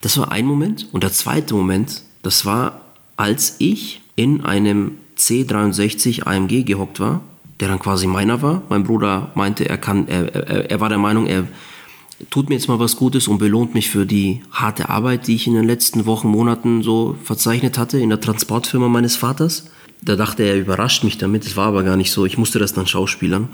Das 0.00 0.18
war 0.18 0.32
ein 0.32 0.44
Moment. 0.44 0.88
Und 0.92 1.02
der 1.02 1.12
zweite 1.12 1.54
Moment, 1.54 2.02
Das 2.22 2.44
war, 2.44 2.80
als 3.16 3.56
ich 3.60 4.00
in 4.16 4.44
einem 4.44 4.92
C63 5.16 6.26
AMG 6.26 6.64
gehockt 6.64 7.00
war, 7.00 7.20
der 7.60 7.68
dann 7.68 7.78
quasi 7.78 8.06
meiner 8.06 8.42
war. 8.42 8.62
Mein 8.68 8.84
Bruder 8.84 9.30
meinte, 9.34 9.68
er 9.68 9.78
kann, 9.78 10.08
er, 10.08 10.34
er, 10.34 10.70
er 10.70 10.80
war 10.80 10.88
der 10.88 10.98
Meinung, 10.98 11.26
er 11.26 11.46
tut 12.30 12.48
mir 12.48 12.54
jetzt 12.54 12.68
mal 12.68 12.78
was 12.78 12.96
Gutes 12.96 13.28
und 13.28 13.38
belohnt 13.38 13.74
mich 13.74 13.90
für 13.90 14.06
die 14.06 14.42
harte 14.50 14.88
Arbeit, 14.88 15.26
die 15.26 15.34
ich 15.34 15.46
in 15.46 15.54
den 15.54 15.64
letzten 15.64 16.06
Wochen, 16.06 16.28
Monaten 16.28 16.82
so 16.82 17.16
verzeichnet 17.22 17.78
hatte 17.78 17.98
in 17.98 18.08
der 18.08 18.20
Transportfirma 18.20 18.88
meines 18.88 19.16
Vaters. 19.16 19.70
Da 20.02 20.16
dachte 20.16 20.42
er, 20.42 20.54
er 20.54 20.60
überrascht 20.60 21.04
mich 21.04 21.18
damit. 21.18 21.44
Es 21.46 21.56
war 21.56 21.66
aber 21.66 21.82
gar 21.82 21.96
nicht 21.96 22.10
so. 22.10 22.24
Ich 22.26 22.38
musste 22.38 22.58
das 22.58 22.72
dann 22.72 22.86
schauspielern. 22.86 23.48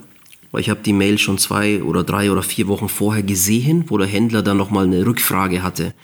Weil 0.51 0.61
ich 0.61 0.71
habe 0.71 0.81
die 0.85 0.93
Mail 0.93 1.19
schon 1.19 1.39
zwei 1.39 1.83
oder 1.83 2.05
drei 2.05 2.31
oder 2.31 2.43
vier 2.43 2.69
Wochen 2.69 2.89
vorher 2.89 3.23
gesehen, 3.23 3.87
wo 3.89 3.97
der 3.97 4.07
Händler 4.07 4.43
dann 4.43 4.59
nochmal 4.59 4.85
eine 4.85 5.07
Rückfrage 5.07 5.63
hatte. 5.63 5.95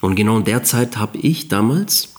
Und 0.00 0.16
genau 0.16 0.38
in 0.38 0.44
der 0.44 0.64
Zeit 0.64 0.96
habe 0.96 1.18
ich 1.18 1.46
damals 1.46 2.11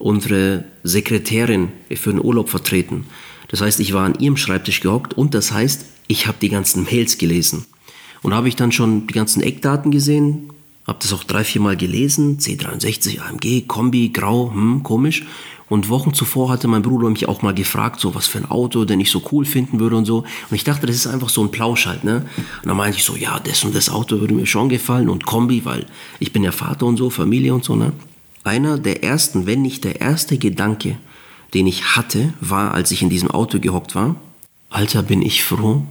unsere 0.00 0.64
Sekretärin 0.82 1.68
für 1.94 2.10
den 2.10 2.24
Urlaub 2.24 2.48
vertreten. 2.48 3.06
Das 3.48 3.60
heißt, 3.60 3.80
ich 3.80 3.92
war 3.92 4.04
an 4.04 4.18
ihrem 4.18 4.36
Schreibtisch 4.36 4.80
gehockt 4.80 5.14
und 5.14 5.34
das 5.34 5.52
heißt, 5.52 5.84
ich 6.08 6.26
habe 6.26 6.38
die 6.40 6.48
ganzen 6.48 6.84
Mails 6.84 7.18
gelesen. 7.18 7.66
Und 8.22 8.34
habe 8.34 8.48
ich 8.48 8.56
dann 8.56 8.72
schon 8.72 9.06
die 9.06 9.14
ganzen 9.14 9.42
Eckdaten 9.42 9.90
gesehen, 9.90 10.50
habe 10.86 10.98
das 11.00 11.12
auch 11.12 11.24
drei, 11.24 11.44
vier 11.44 11.60
Mal 11.60 11.76
gelesen, 11.76 12.38
C63, 12.38 13.20
AMG, 13.20 13.66
Kombi, 13.66 14.10
Grau, 14.10 14.50
hm, 14.52 14.82
komisch. 14.82 15.24
Und 15.68 15.88
Wochen 15.88 16.12
zuvor 16.14 16.50
hatte 16.50 16.66
mein 16.66 16.82
Bruder 16.82 17.08
mich 17.08 17.28
auch 17.28 17.42
mal 17.42 17.54
gefragt, 17.54 18.00
so 18.00 18.14
was 18.16 18.26
für 18.26 18.38
ein 18.38 18.50
Auto, 18.50 18.84
den 18.84 18.98
ich 18.98 19.10
so 19.10 19.22
cool 19.30 19.44
finden 19.44 19.78
würde 19.78 19.96
und 19.96 20.04
so. 20.04 20.18
Und 20.18 20.56
ich 20.56 20.64
dachte, 20.64 20.86
das 20.86 20.96
ist 20.96 21.06
einfach 21.06 21.28
so 21.28 21.42
ein 21.42 21.52
Plausch 21.52 21.86
halt, 21.86 22.02
ne? 22.02 22.26
Und 22.62 22.68
dann 22.68 22.76
meinte 22.76 22.98
ich 22.98 23.04
so, 23.04 23.14
ja, 23.14 23.38
das 23.38 23.62
und 23.62 23.74
das 23.74 23.88
Auto 23.88 24.20
würde 24.20 24.34
mir 24.34 24.46
schon 24.46 24.68
gefallen 24.68 25.08
und 25.08 25.26
Kombi, 25.26 25.64
weil 25.64 25.86
ich 26.18 26.32
bin 26.32 26.42
ja 26.42 26.50
Vater 26.50 26.86
und 26.86 26.96
so, 26.96 27.08
Familie 27.08 27.54
und 27.54 27.62
so, 27.62 27.76
ne? 27.76 27.92
Einer 28.42 28.78
der 28.78 29.04
ersten, 29.04 29.46
wenn 29.46 29.62
nicht 29.62 29.84
der 29.84 30.00
erste 30.00 30.38
Gedanke, 30.38 30.98
den 31.54 31.66
ich 31.66 31.96
hatte, 31.96 32.32
war, 32.40 32.72
als 32.74 32.90
ich 32.90 33.02
in 33.02 33.10
diesem 33.10 33.30
Auto 33.30 33.58
gehockt 33.60 33.94
war, 33.94 34.16
Alter, 34.70 35.02
bin 35.02 35.20
ich 35.20 35.42
froh, 35.44 35.84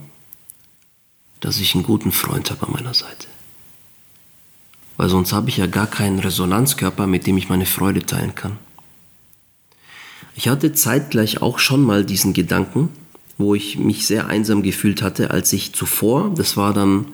dass 1.41 1.59
ich 1.59 1.75
einen 1.75 1.83
guten 1.83 2.11
Freund 2.11 2.49
habe 2.49 2.65
an 2.65 2.73
meiner 2.73 2.93
Seite. 2.93 3.27
Weil 4.97 5.09
sonst 5.09 5.31
habe 5.31 5.49
ich 5.49 5.57
ja 5.57 5.67
gar 5.67 5.87
keinen 5.87 6.19
Resonanzkörper, 6.19 7.07
mit 7.07 7.27
dem 7.27 7.37
ich 7.37 7.49
meine 7.49 7.65
Freude 7.65 8.05
teilen 8.05 8.35
kann. 8.35 8.57
Ich 10.35 10.47
hatte 10.47 10.73
zeitgleich 10.73 11.41
auch 11.41 11.59
schon 11.59 11.83
mal 11.83 12.05
diesen 12.05 12.33
Gedanken, 12.33 12.89
wo 13.37 13.55
ich 13.55 13.77
mich 13.77 14.05
sehr 14.05 14.27
einsam 14.27 14.63
gefühlt 14.63 15.01
hatte, 15.01 15.31
als 15.31 15.53
ich 15.53 15.73
zuvor, 15.73 16.33
das 16.33 16.57
war 16.57 16.73
dann 16.73 17.05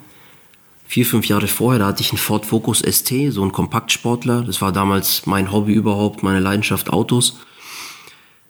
vier, 0.88 1.06
fünf 1.06 1.28
Jahre 1.28 1.48
vorher, 1.48 1.80
da 1.80 1.88
hatte 1.88 2.02
ich 2.02 2.12
einen 2.12 2.18
Ford 2.18 2.46
Focus 2.46 2.80
ST, 2.80 3.14
so 3.30 3.44
ein 3.44 3.52
Kompaktsportler. 3.52 4.44
Das 4.44 4.62
war 4.62 4.72
damals 4.72 5.26
mein 5.26 5.52
Hobby 5.52 5.74
überhaupt, 5.74 6.24
meine 6.24 6.40
Leidenschaft 6.40 6.92
Autos. 6.92 7.40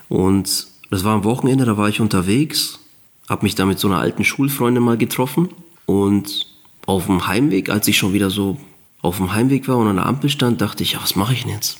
Und 0.10 0.68
das 0.92 1.04
war 1.04 1.14
am 1.14 1.24
Wochenende, 1.24 1.66
da 1.66 1.78
war 1.78 1.90
ich 1.90 2.00
unterwegs, 2.02 2.80
habe 3.28 3.44
mich 3.44 3.56
da 3.56 3.66
mit 3.66 3.80
so 3.80 3.88
einer 3.88 3.98
alten 3.98 4.24
Schulfreundin 4.24 4.84
mal 4.84 4.98
getroffen 4.98 5.50
und 5.86 6.48
auf 6.86 7.08
dem 7.08 7.28
Heimweg, 7.28 7.70
als 7.70 7.88
ich 7.88 7.98
schon 7.98 8.14
wieder 8.14 8.30
so 8.30 8.58
auf 9.02 9.18
dem 9.18 9.34
Heimweg 9.34 9.68
war 9.68 9.78
und 9.78 9.88
an 9.88 9.96
der 9.96 10.06
Ampel 10.06 10.30
stand, 10.30 10.62
dachte 10.62 10.84
ich, 10.84 10.94
ja, 10.94 11.02
was 11.02 11.16
mache 11.16 11.34
ich 11.34 11.44
denn 11.44 11.54
jetzt? 11.54 11.80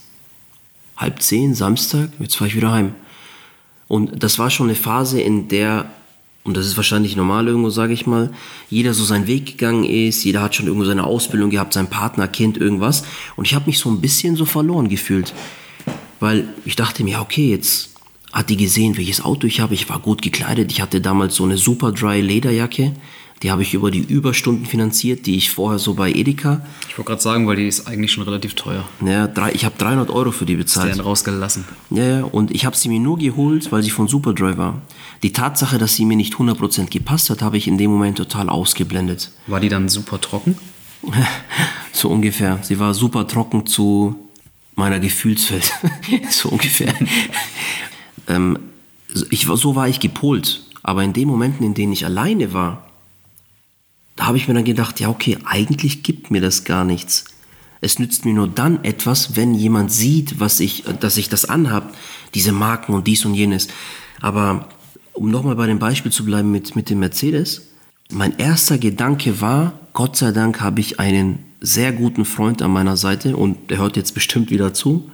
Halb 0.98 1.22
zehn, 1.22 1.54
Samstag, 1.54 2.10
jetzt 2.20 2.36
fahre 2.36 2.48
ich 2.48 2.56
wieder 2.56 2.72
heim. 2.72 2.96
Und 3.88 4.24
das 4.24 4.40
war 4.40 4.50
schon 4.50 4.68
eine 4.68 4.76
Phase, 4.76 5.22
in 5.22 5.48
der, 5.48 5.90
und 6.46 6.56
das 6.56 6.68
ist 6.68 6.78
wahrscheinlich 6.78 7.16
normal 7.16 7.48
irgendwo, 7.48 7.72
sage 7.72 7.94
ich 7.94 8.06
mal, 8.06 8.32
jeder 8.70 8.94
so 8.94 9.04
seinen 9.04 9.26
Weg 9.26 9.48
gegangen 9.48 9.84
ist, 9.84 10.24
jeder 10.24 10.44
hat 10.44 10.54
schon 10.54 10.68
irgendwo 10.68 10.86
seine 10.86 11.04
Ausbildung 11.04 11.50
gehabt, 11.50 11.74
sein 11.74 11.90
Partner, 11.90 12.28
Kind, 12.28 12.58
irgendwas. 12.58 13.04
Und 13.36 13.46
ich 13.46 13.56
habe 13.56 13.66
mich 13.66 13.80
so 13.80 13.90
ein 13.90 14.00
bisschen 14.00 14.36
so 14.36 14.46
verloren 14.46 14.88
gefühlt. 14.88 15.34
Weil 16.20 16.48
ich 16.64 16.76
dachte 16.76 17.04
mir, 17.04 17.20
okay, 17.20 17.50
jetzt 17.50 17.96
hat 18.32 18.50
die 18.50 18.58
gesehen, 18.58 18.96
welches 18.96 19.26
Auto 19.26 19.48
ich 19.48 19.60
habe. 19.60 19.74
Ich 19.74 19.90
war 19.90 20.00
gut 20.00 20.22
gekleidet. 20.22 20.72
Ich 20.72 20.82
hatte 20.82 21.02
damals 21.02 21.34
so 21.34 21.46
eine 21.46 21.58
super 21.58 21.92
dry 21.92 22.22
Lederjacke. 22.22 22.94
Die 23.44 23.52
habe 23.52 23.62
ich 23.62 23.74
über 23.74 23.92
die 23.92 24.00
Überstunden 24.00 24.66
finanziert, 24.66 25.26
die 25.26 25.36
ich 25.36 25.52
vorher 25.52 25.78
so 25.78 25.94
bei 25.94 26.12
Edeka. 26.12 26.66
Ich 26.88 26.98
wollte 26.98 27.10
gerade 27.10 27.22
sagen, 27.22 27.48
weil 27.48 27.58
die 27.58 27.68
ist 27.68 27.86
eigentlich 27.86 28.12
schon 28.12 28.24
relativ 28.24 28.54
teuer. 28.54 28.88
Ja, 29.06 29.28
drei, 29.28 29.52
ich 29.52 29.66
habe 29.66 29.76
300 29.78 30.10
Euro 30.10 30.32
für 30.32 30.46
die 30.46 30.56
bezahlt. 30.56 30.92
Ist 30.92 31.04
rausgelassen. 31.04 31.66
Ja, 31.90 32.04
ja, 32.04 32.24
und 32.24 32.52
ich 32.52 32.66
habe 32.66 32.78
sie 32.78 32.88
mir 32.88 33.00
nur 33.00 33.18
geholt, 33.18 33.72
weil 33.72 33.84
sie 33.84 33.90
von 33.90 34.08
Superdry 34.08 34.58
war. 34.58 34.82
Die 35.22 35.34
Tatsache, 35.34 35.78
dass 35.78 35.96
sie 35.96 36.06
mir 36.06 36.16
nicht 36.16 36.36
100% 36.36 36.90
gepasst 36.90 37.30
hat, 37.30 37.42
habe 37.42 37.58
ich 37.58 37.68
in 37.68 37.78
dem 37.78 37.92
Moment 37.92 38.18
total 38.18 38.50
ausgeblendet. 38.50 39.32
War 39.48 39.60
die 39.60 39.70
dann 39.70 39.90
super 39.90 40.22
trocken? 40.22 40.58
so 41.92 42.10
ungefähr. 42.10 42.60
Sie 42.62 42.80
war 42.80 42.94
super 42.94 43.28
trocken 43.28 43.66
zu 43.66 44.16
meiner 44.76 45.00
Gefühlswelt. 45.00 45.74
so 46.30 46.50
ungefähr. 46.50 46.94
ähm, 48.28 48.58
ich, 49.30 49.46
so 49.46 49.76
war 49.76 49.90
ich 49.90 50.00
gepolt. 50.00 50.64
Aber 50.84 51.04
in 51.04 51.14
den 51.14 51.28
Momenten, 51.28 51.66
in 51.66 51.74
denen 51.74 51.94
ich 51.94 52.06
alleine 52.06 52.54
war, 52.54 52.86
da 54.16 54.28
habe 54.28 54.38
ich 54.38 54.48
mir 54.48 54.54
dann 54.54 54.64
gedacht, 54.64 55.00
ja 55.00 55.10
okay, 55.10 55.38
eigentlich 55.46 56.04
gibt 56.04 56.32
mir 56.32 56.42
das 56.42 56.64
gar 56.64 56.86
nichts. 56.86 57.26
Es 57.82 58.00
nützt 58.00 58.26
mir 58.26 58.34
nur 58.34 58.48
dann 58.48 58.84
etwas, 58.84 59.36
wenn 59.36 59.54
jemand 59.54 59.92
sieht, 59.92 60.40
was 60.40 60.60
ich, 60.60 60.86
dass 61.00 61.18
ich 61.18 61.30
das 61.30 61.46
anhab, 61.46 61.94
diese 62.34 62.52
Marken 62.52 62.94
und 62.94 63.06
dies 63.08 63.26
und 63.26 63.36
jenes. 63.36 63.68
Aber 64.22 64.70
um 65.14 65.30
nochmal 65.30 65.56
bei 65.56 65.68
dem 65.68 65.80
Beispiel 65.80 66.12
zu 66.12 66.26
bleiben 66.26 66.52
mit, 66.52 66.76
mit 66.76 66.90
dem 66.90 67.00
Mercedes, 67.00 67.70
mein 68.12 68.38
erster 68.38 68.78
Gedanke 68.78 69.42
war, 69.42 69.74
Gott 69.94 70.18
sei 70.18 70.32
Dank 70.32 70.62
habe 70.62 70.80
ich 70.80 71.00
einen 71.00 71.40
sehr 71.62 71.92
guten 71.92 72.26
Freund 72.26 72.62
an 72.62 72.72
meiner 72.72 72.98
Seite 72.98 73.36
und 73.36 73.70
der 73.70 73.80
hört 73.80 73.98
jetzt 73.98 74.14
bestimmt 74.14 74.52
wieder 74.52 74.74
zu, 74.74 75.10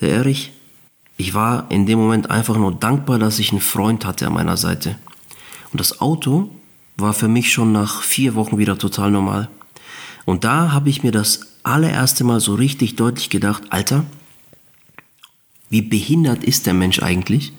der 0.00 0.10
Erich. 0.10 0.52
Ich 1.16 1.34
war 1.34 1.70
in 1.70 1.86
dem 1.86 1.98
Moment 1.98 2.30
einfach 2.30 2.56
nur 2.56 2.72
dankbar, 2.72 3.18
dass 3.18 3.38
ich 3.38 3.52
einen 3.52 3.60
Freund 3.60 4.04
hatte 4.04 4.26
an 4.26 4.32
meiner 4.32 4.56
Seite. 4.56 4.96
Und 5.72 5.80
das 5.80 6.00
Auto 6.00 6.50
war 6.96 7.12
für 7.12 7.28
mich 7.28 7.52
schon 7.52 7.72
nach 7.72 8.02
vier 8.02 8.34
Wochen 8.34 8.58
wieder 8.58 8.78
total 8.78 9.10
normal. 9.10 9.48
Und 10.24 10.44
da 10.44 10.72
habe 10.72 10.90
ich 10.90 11.02
mir 11.02 11.12
das 11.12 11.40
allererste 11.62 12.24
Mal 12.24 12.40
so 12.40 12.54
richtig 12.54 12.96
deutlich 12.96 13.30
gedacht, 13.30 13.64
Alter, 13.70 14.04
wie 15.70 15.82
behindert 15.82 16.44
ist 16.44 16.66
der 16.66 16.74
Mensch 16.74 17.02
eigentlich? 17.02 17.52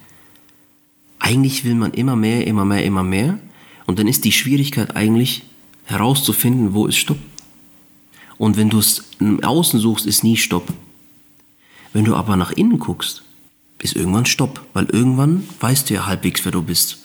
Eigentlich 1.19 1.65
will 1.65 1.75
man 1.75 1.91
immer 1.93 2.15
mehr, 2.15 2.47
immer 2.47 2.65
mehr, 2.65 2.83
immer 2.85 3.03
mehr. 3.03 3.39
Und 3.85 3.99
dann 3.99 4.07
ist 4.07 4.25
die 4.25 4.31
Schwierigkeit 4.31 4.95
eigentlich 4.95 5.43
herauszufinden, 5.85 6.73
wo 6.73 6.87
ist 6.87 6.97
Stopp. 6.97 7.17
Und 8.37 8.57
wenn 8.57 8.69
du 8.69 8.79
es 8.79 9.03
Außen 9.19 9.79
suchst, 9.79 10.05
ist 10.05 10.23
nie 10.23 10.37
Stopp. 10.37 10.73
Wenn 11.93 12.05
du 12.05 12.15
aber 12.15 12.35
nach 12.35 12.51
innen 12.51 12.79
guckst, 12.79 13.23
ist 13.81 13.95
irgendwann 13.95 14.25
Stopp, 14.25 14.65
weil 14.73 14.85
irgendwann 14.85 15.47
weißt 15.59 15.89
du 15.89 15.93
ja 15.93 16.05
halbwegs, 16.05 16.43
wer 16.43 16.51
du 16.51 16.61
bist. 16.61 17.04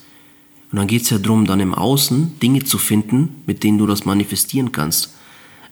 Und 0.71 0.79
dann 0.79 0.87
geht 0.87 1.03
es 1.03 1.11
ja 1.11 1.19
darum, 1.19 1.47
dann 1.47 1.61
im 1.61 1.75
Außen 1.75 2.39
Dinge 2.41 2.65
zu 2.65 2.79
finden, 2.79 3.43
mit 3.47 3.65
denen 3.65 3.79
du 3.79 3.87
das 3.87 4.05
manifestieren 4.05 4.73
kannst. 4.73 5.15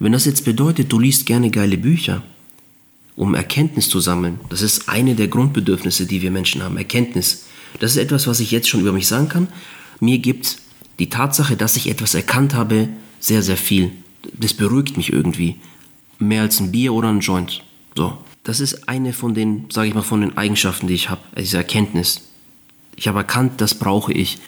Wenn 0.00 0.12
das 0.12 0.24
jetzt 0.24 0.44
bedeutet, 0.44 0.92
du 0.92 0.98
liest 0.98 1.26
gerne 1.26 1.50
geile 1.50 1.76
Bücher, 1.76 2.22
um 3.16 3.34
Erkenntnis 3.34 3.88
zu 3.88 4.00
sammeln, 4.00 4.40
das 4.48 4.62
ist 4.62 4.88
eine 4.88 5.14
der 5.14 5.28
Grundbedürfnisse, 5.28 6.06
die 6.06 6.22
wir 6.22 6.30
Menschen 6.30 6.62
haben, 6.62 6.76
Erkenntnis. 6.76 7.46
Das 7.80 7.92
ist 7.92 7.96
etwas, 7.96 8.26
was 8.26 8.40
ich 8.40 8.50
jetzt 8.50 8.68
schon 8.68 8.80
über 8.80 8.92
mich 8.92 9.06
sagen 9.06 9.28
kann. 9.28 9.48
Mir 10.00 10.18
gibt 10.18 10.58
die 10.98 11.10
Tatsache, 11.10 11.56
dass 11.56 11.76
ich 11.76 11.88
etwas 11.88 12.14
erkannt 12.14 12.54
habe, 12.54 12.88
sehr, 13.20 13.42
sehr 13.42 13.56
viel. 13.56 13.90
Das 14.34 14.54
beruhigt 14.54 14.96
mich 14.96 15.12
irgendwie. 15.12 15.56
Mehr 16.18 16.42
als 16.42 16.60
ein 16.60 16.72
Bier 16.72 16.92
oder 16.92 17.08
ein 17.08 17.20
Joint. 17.20 17.62
So. 17.94 18.18
Das 18.44 18.60
ist 18.60 18.88
eine 18.88 19.12
von 19.12 19.34
den, 19.34 19.66
sage 19.70 19.88
ich 19.88 19.94
mal, 19.94 20.02
von 20.02 20.22
den 20.22 20.36
Eigenschaften, 20.36 20.86
die 20.86 20.94
ich 20.94 21.10
habe, 21.10 21.20
diese 21.36 21.58
Erkenntnis. 21.58 22.22
Ich 22.96 23.06
habe 23.06 23.18
erkannt, 23.18 23.60
das 23.60 23.74
brauche 23.74 24.12
ich. 24.12 24.38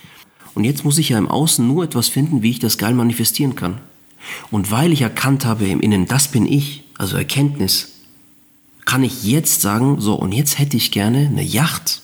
Und 0.54 0.64
jetzt 0.64 0.84
muss 0.84 0.98
ich 0.98 1.10
ja 1.10 1.18
im 1.18 1.28
Außen 1.28 1.66
nur 1.66 1.84
etwas 1.84 2.08
finden, 2.08 2.42
wie 2.42 2.50
ich 2.50 2.58
das 2.58 2.78
geil 2.78 2.94
manifestieren 2.94 3.54
kann. 3.54 3.78
Und 4.50 4.70
weil 4.70 4.92
ich 4.92 5.02
erkannt 5.02 5.44
habe 5.44 5.66
im 5.66 5.80
Innen, 5.80 6.06
das 6.06 6.28
bin 6.28 6.46
ich, 6.46 6.82
also 6.98 7.16
Erkenntnis, 7.16 7.92
kann 8.84 9.04
ich 9.04 9.24
jetzt 9.24 9.60
sagen, 9.60 10.00
so, 10.00 10.14
und 10.14 10.32
jetzt 10.32 10.58
hätte 10.58 10.76
ich 10.76 10.90
gerne 10.90 11.26
eine 11.26 11.42
Yacht 11.42 12.02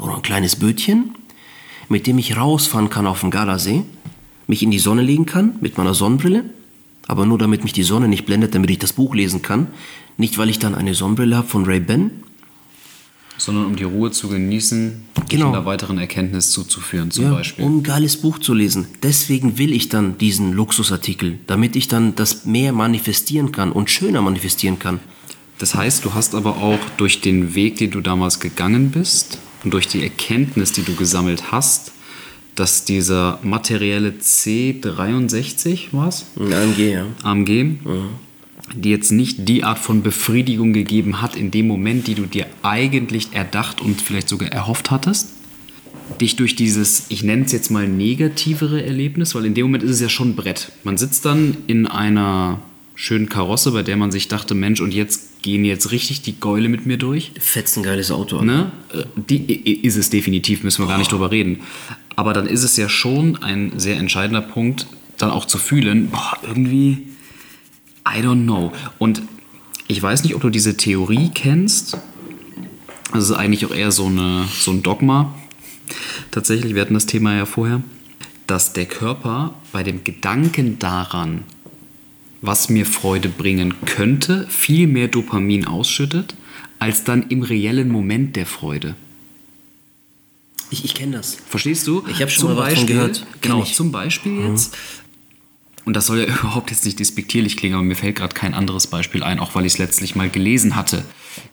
oder 0.00 0.16
ein 0.16 0.22
kleines 0.22 0.56
Bötchen, 0.56 1.14
mit 1.88 2.06
dem 2.06 2.18
ich 2.18 2.36
rausfahren 2.36 2.88
kann 2.88 3.06
auf 3.06 3.20
den 3.20 3.30
Gardasee, 3.30 3.82
mich 4.46 4.62
in 4.62 4.70
die 4.70 4.78
Sonne 4.78 5.02
legen 5.02 5.26
kann 5.26 5.56
mit 5.60 5.76
meiner 5.76 5.94
Sonnenbrille, 5.94 6.44
aber 7.06 7.26
nur 7.26 7.38
damit 7.38 7.64
mich 7.64 7.72
die 7.72 7.82
Sonne 7.82 8.08
nicht 8.08 8.26
blendet, 8.26 8.54
damit 8.54 8.70
ich 8.70 8.78
das 8.78 8.92
Buch 8.92 9.14
lesen 9.14 9.42
kann. 9.42 9.68
Nicht, 10.16 10.38
weil 10.38 10.50
ich 10.50 10.58
dann 10.58 10.74
eine 10.74 10.94
Sonnenbrille 10.94 11.36
habe 11.36 11.48
von 11.48 11.64
Ray-Ban, 11.64 12.10
sondern 13.40 13.64
um 13.64 13.76
die 13.76 13.84
Ruhe 13.84 14.10
zu 14.10 14.28
genießen, 14.28 15.02
genau. 15.28 15.48
einer 15.48 15.64
weiteren 15.64 15.98
Erkenntnis 15.98 16.50
zuzuführen 16.50 17.10
zum 17.10 17.24
ja, 17.24 17.32
Beispiel. 17.32 17.64
Um 17.64 17.78
ein 17.78 17.82
geiles 17.82 18.18
Buch 18.18 18.38
zu 18.38 18.52
lesen. 18.52 18.86
Deswegen 19.02 19.56
will 19.56 19.72
ich 19.72 19.88
dann 19.88 20.18
diesen 20.18 20.52
Luxusartikel, 20.52 21.38
damit 21.46 21.74
ich 21.74 21.88
dann 21.88 22.14
das 22.14 22.44
mehr 22.44 22.72
manifestieren 22.72 23.50
kann 23.50 23.72
und 23.72 23.88
schöner 23.88 24.20
manifestieren 24.20 24.78
kann. 24.78 25.00
Das 25.58 25.74
heißt, 25.74 26.04
du 26.04 26.14
hast 26.14 26.34
aber 26.34 26.58
auch 26.58 26.78
durch 26.98 27.22
den 27.22 27.54
Weg, 27.54 27.76
den 27.76 27.90
du 27.90 28.02
damals 28.02 28.40
gegangen 28.40 28.90
bist 28.90 29.38
und 29.64 29.72
durch 29.72 29.88
die 29.88 30.02
Erkenntnis, 30.02 30.72
die 30.72 30.82
du 30.82 30.94
gesammelt 30.94 31.50
hast, 31.50 31.92
dass 32.54 32.84
dieser 32.84 33.38
materielle 33.42 34.10
C63 34.20 35.88
was? 35.92 36.26
AMG, 36.36 36.92
ja. 36.92 37.06
AMG. 37.22 37.64
Mhm 37.64 38.29
die 38.74 38.90
jetzt 38.90 39.12
nicht 39.12 39.48
die 39.48 39.64
Art 39.64 39.78
von 39.78 40.02
Befriedigung 40.02 40.72
gegeben 40.72 41.20
hat 41.22 41.36
in 41.36 41.50
dem 41.50 41.66
Moment, 41.66 42.06
die 42.06 42.14
du 42.14 42.26
dir 42.26 42.46
eigentlich 42.62 43.28
erdacht 43.32 43.80
und 43.80 44.00
vielleicht 44.00 44.28
sogar 44.28 44.50
erhofft 44.50 44.90
hattest? 44.90 45.28
Dich 46.20 46.36
durch 46.36 46.56
dieses, 46.56 47.06
ich 47.08 47.22
nenne 47.22 47.44
es 47.44 47.52
jetzt 47.52 47.70
mal 47.70 47.88
negativere 47.88 48.84
Erlebnis, 48.84 49.34
weil 49.34 49.44
in 49.44 49.54
dem 49.54 49.66
Moment 49.66 49.84
ist 49.84 49.92
es 49.92 50.00
ja 50.00 50.08
schon 50.08 50.34
Brett. 50.34 50.72
Man 50.82 50.98
sitzt 50.98 51.24
dann 51.24 51.56
in 51.66 51.86
einer 51.86 52.60
schönen 52.94 53.28
Karosse, 53.28 53.72
bei 53.72 53.82
der 53.82 53.96
man 53.96 54.12
sich 54.12 54.28
dachte, 54.28 54.54
Mensch, 54.54 54.80
und 54.80 54.92
jetzt 54.92 55.42
gehen 55.42 55.64
jetzt 55.64 55.90
richtig 55.90 56.20
die 56.20 56.38
Gäule 56.38 56.68
mit 56.68 56.84
mir 56.84 56.98
durch. 56.98 57.32
Fetzengeiles 57.38 58.10
Auto. 58.10 58.42
Ne? 58.42 58.72
Äh, 58.92 59.04
Die 59.16 59.80
ist 59.82 59.96
es 59.96 60.10
definitiv, 60.10 60.62
müssen 60.64 60.84
wir 60.84 60.88
gar 60.88 60.98
nicht 60.98 61.10
drüber 61.10 61.30
reden. 61.30 61.60
Aber 62.16 62.34
dann 62.34 62.46
ist 62.46 62.62
es 62.62 62.76
ja 62.76 62.88
schon 62.88 63.42
ein 63.42 63.72
sehr 63.78 63.96
entscheidender 63.96 64.42
Punkt, 64.42 64.86
dann 65.16 65.30
auch 65.30 65.46
zu 65.46 65.56
fühlen, 65.56 66.10
boah, 66.10 66.36
irgendwie, 66.46 66.98
I 68.06 68.20
don't 68.20 68.44
know. 68.44 68.72
Und 68.98 69.22
ich 69.88 70.02
weiß 70.02 70.22
nicht, 70.22 70.34
ob 70.34 70.42
du 70.42 70.50
diese 70.50 70.76
Theorie 70.76 71.30
kennst. 71.34 71.96
Das 73.12 73.24
ist 73.24 73.32
eigentlich 73.32 73.66
auch 73.66 73.74
eher 73.74 73.90
so, 73.90 74.06
eine, 74.06 74.46
so 74.52 74.70
ein 74.70 74.82
Dogma. 74.82 75.34
Tatsächlich, 76.30 76.74
wir 76.74 76.82
hatten 76.82 76.94
das 76.94 77.06
Thema 77.06 77.36
ja 77.36 77.44
vorher, 77.44 77.82
dass 78.46 78.72
der 78.72 78.86
Körper 78.86 79.54
bei 79.72 79.82
dem 79.82 80.04
Gedanken 80.04 80.78
daran, 80.78 81.42
was 82.40 82.68
mir 82.68 82.86
Freude 82.86 83.28
bringen 83.28 83.74
könnte, 83.84 84.46
viel 84.48 84.86
mehr 84.86 85.08
Dopamin 85.08 85.66
ausschüttet, 85.66 86.34
als 86.78 87.04
dann 87.04 87.28
im 87.28 87.42
reellen 87.42 87.88
Moment 87.88 88.36
der 88.36 88.46
Freude. 88.46 88.94
Ich, 90.70 90.84
ich 90.84 90.94
kenne 90.94 91.16
das. 91.16 91.36
Verstehst 91.48 91.86
du? 91.86 92.04
Ich 92.08 92.22
hab 92.22 92.30
schon 92.30 92.42
Zum 92.42 92.54
mal 92.54 92.70
Beispiel, 92.70 92.86
gehört. 92.86 93.26
Genau, 93.40 93.62
ich. 93.62 93.70
Mhm. 93.70 93.74
zum 93.74 93.92
Beispiel 93.92 94.48
jetzt. 94.48 94.76
Und 95.84 95.94
das 95.94 96.06
soll 96.06 96.20
ja 96.20 96.26
überhaupt 96.40 96.70
jetzt 96.70 96.84
nicht 96.84 96.98
despektierlich 96.98 97.56
klingen, 97.56 97.74
aber 97.74 97.84
mir 97.84 97.96
fällt 97.96 98.16
gerade 98.16 98.34
kein 98.34 98.54
anderes 98.54 98.86
Beispiel 98.86 99.22
ein, 99.22 99.38
auch 99.38 99.54
weil 99.54 99.66
ich 99.66 99.74
es 99.74 99.78
letztlich 99.78 100.14
mal 100.14 100.30
gelesen 100.30 100.76
hatte 100.76 101.04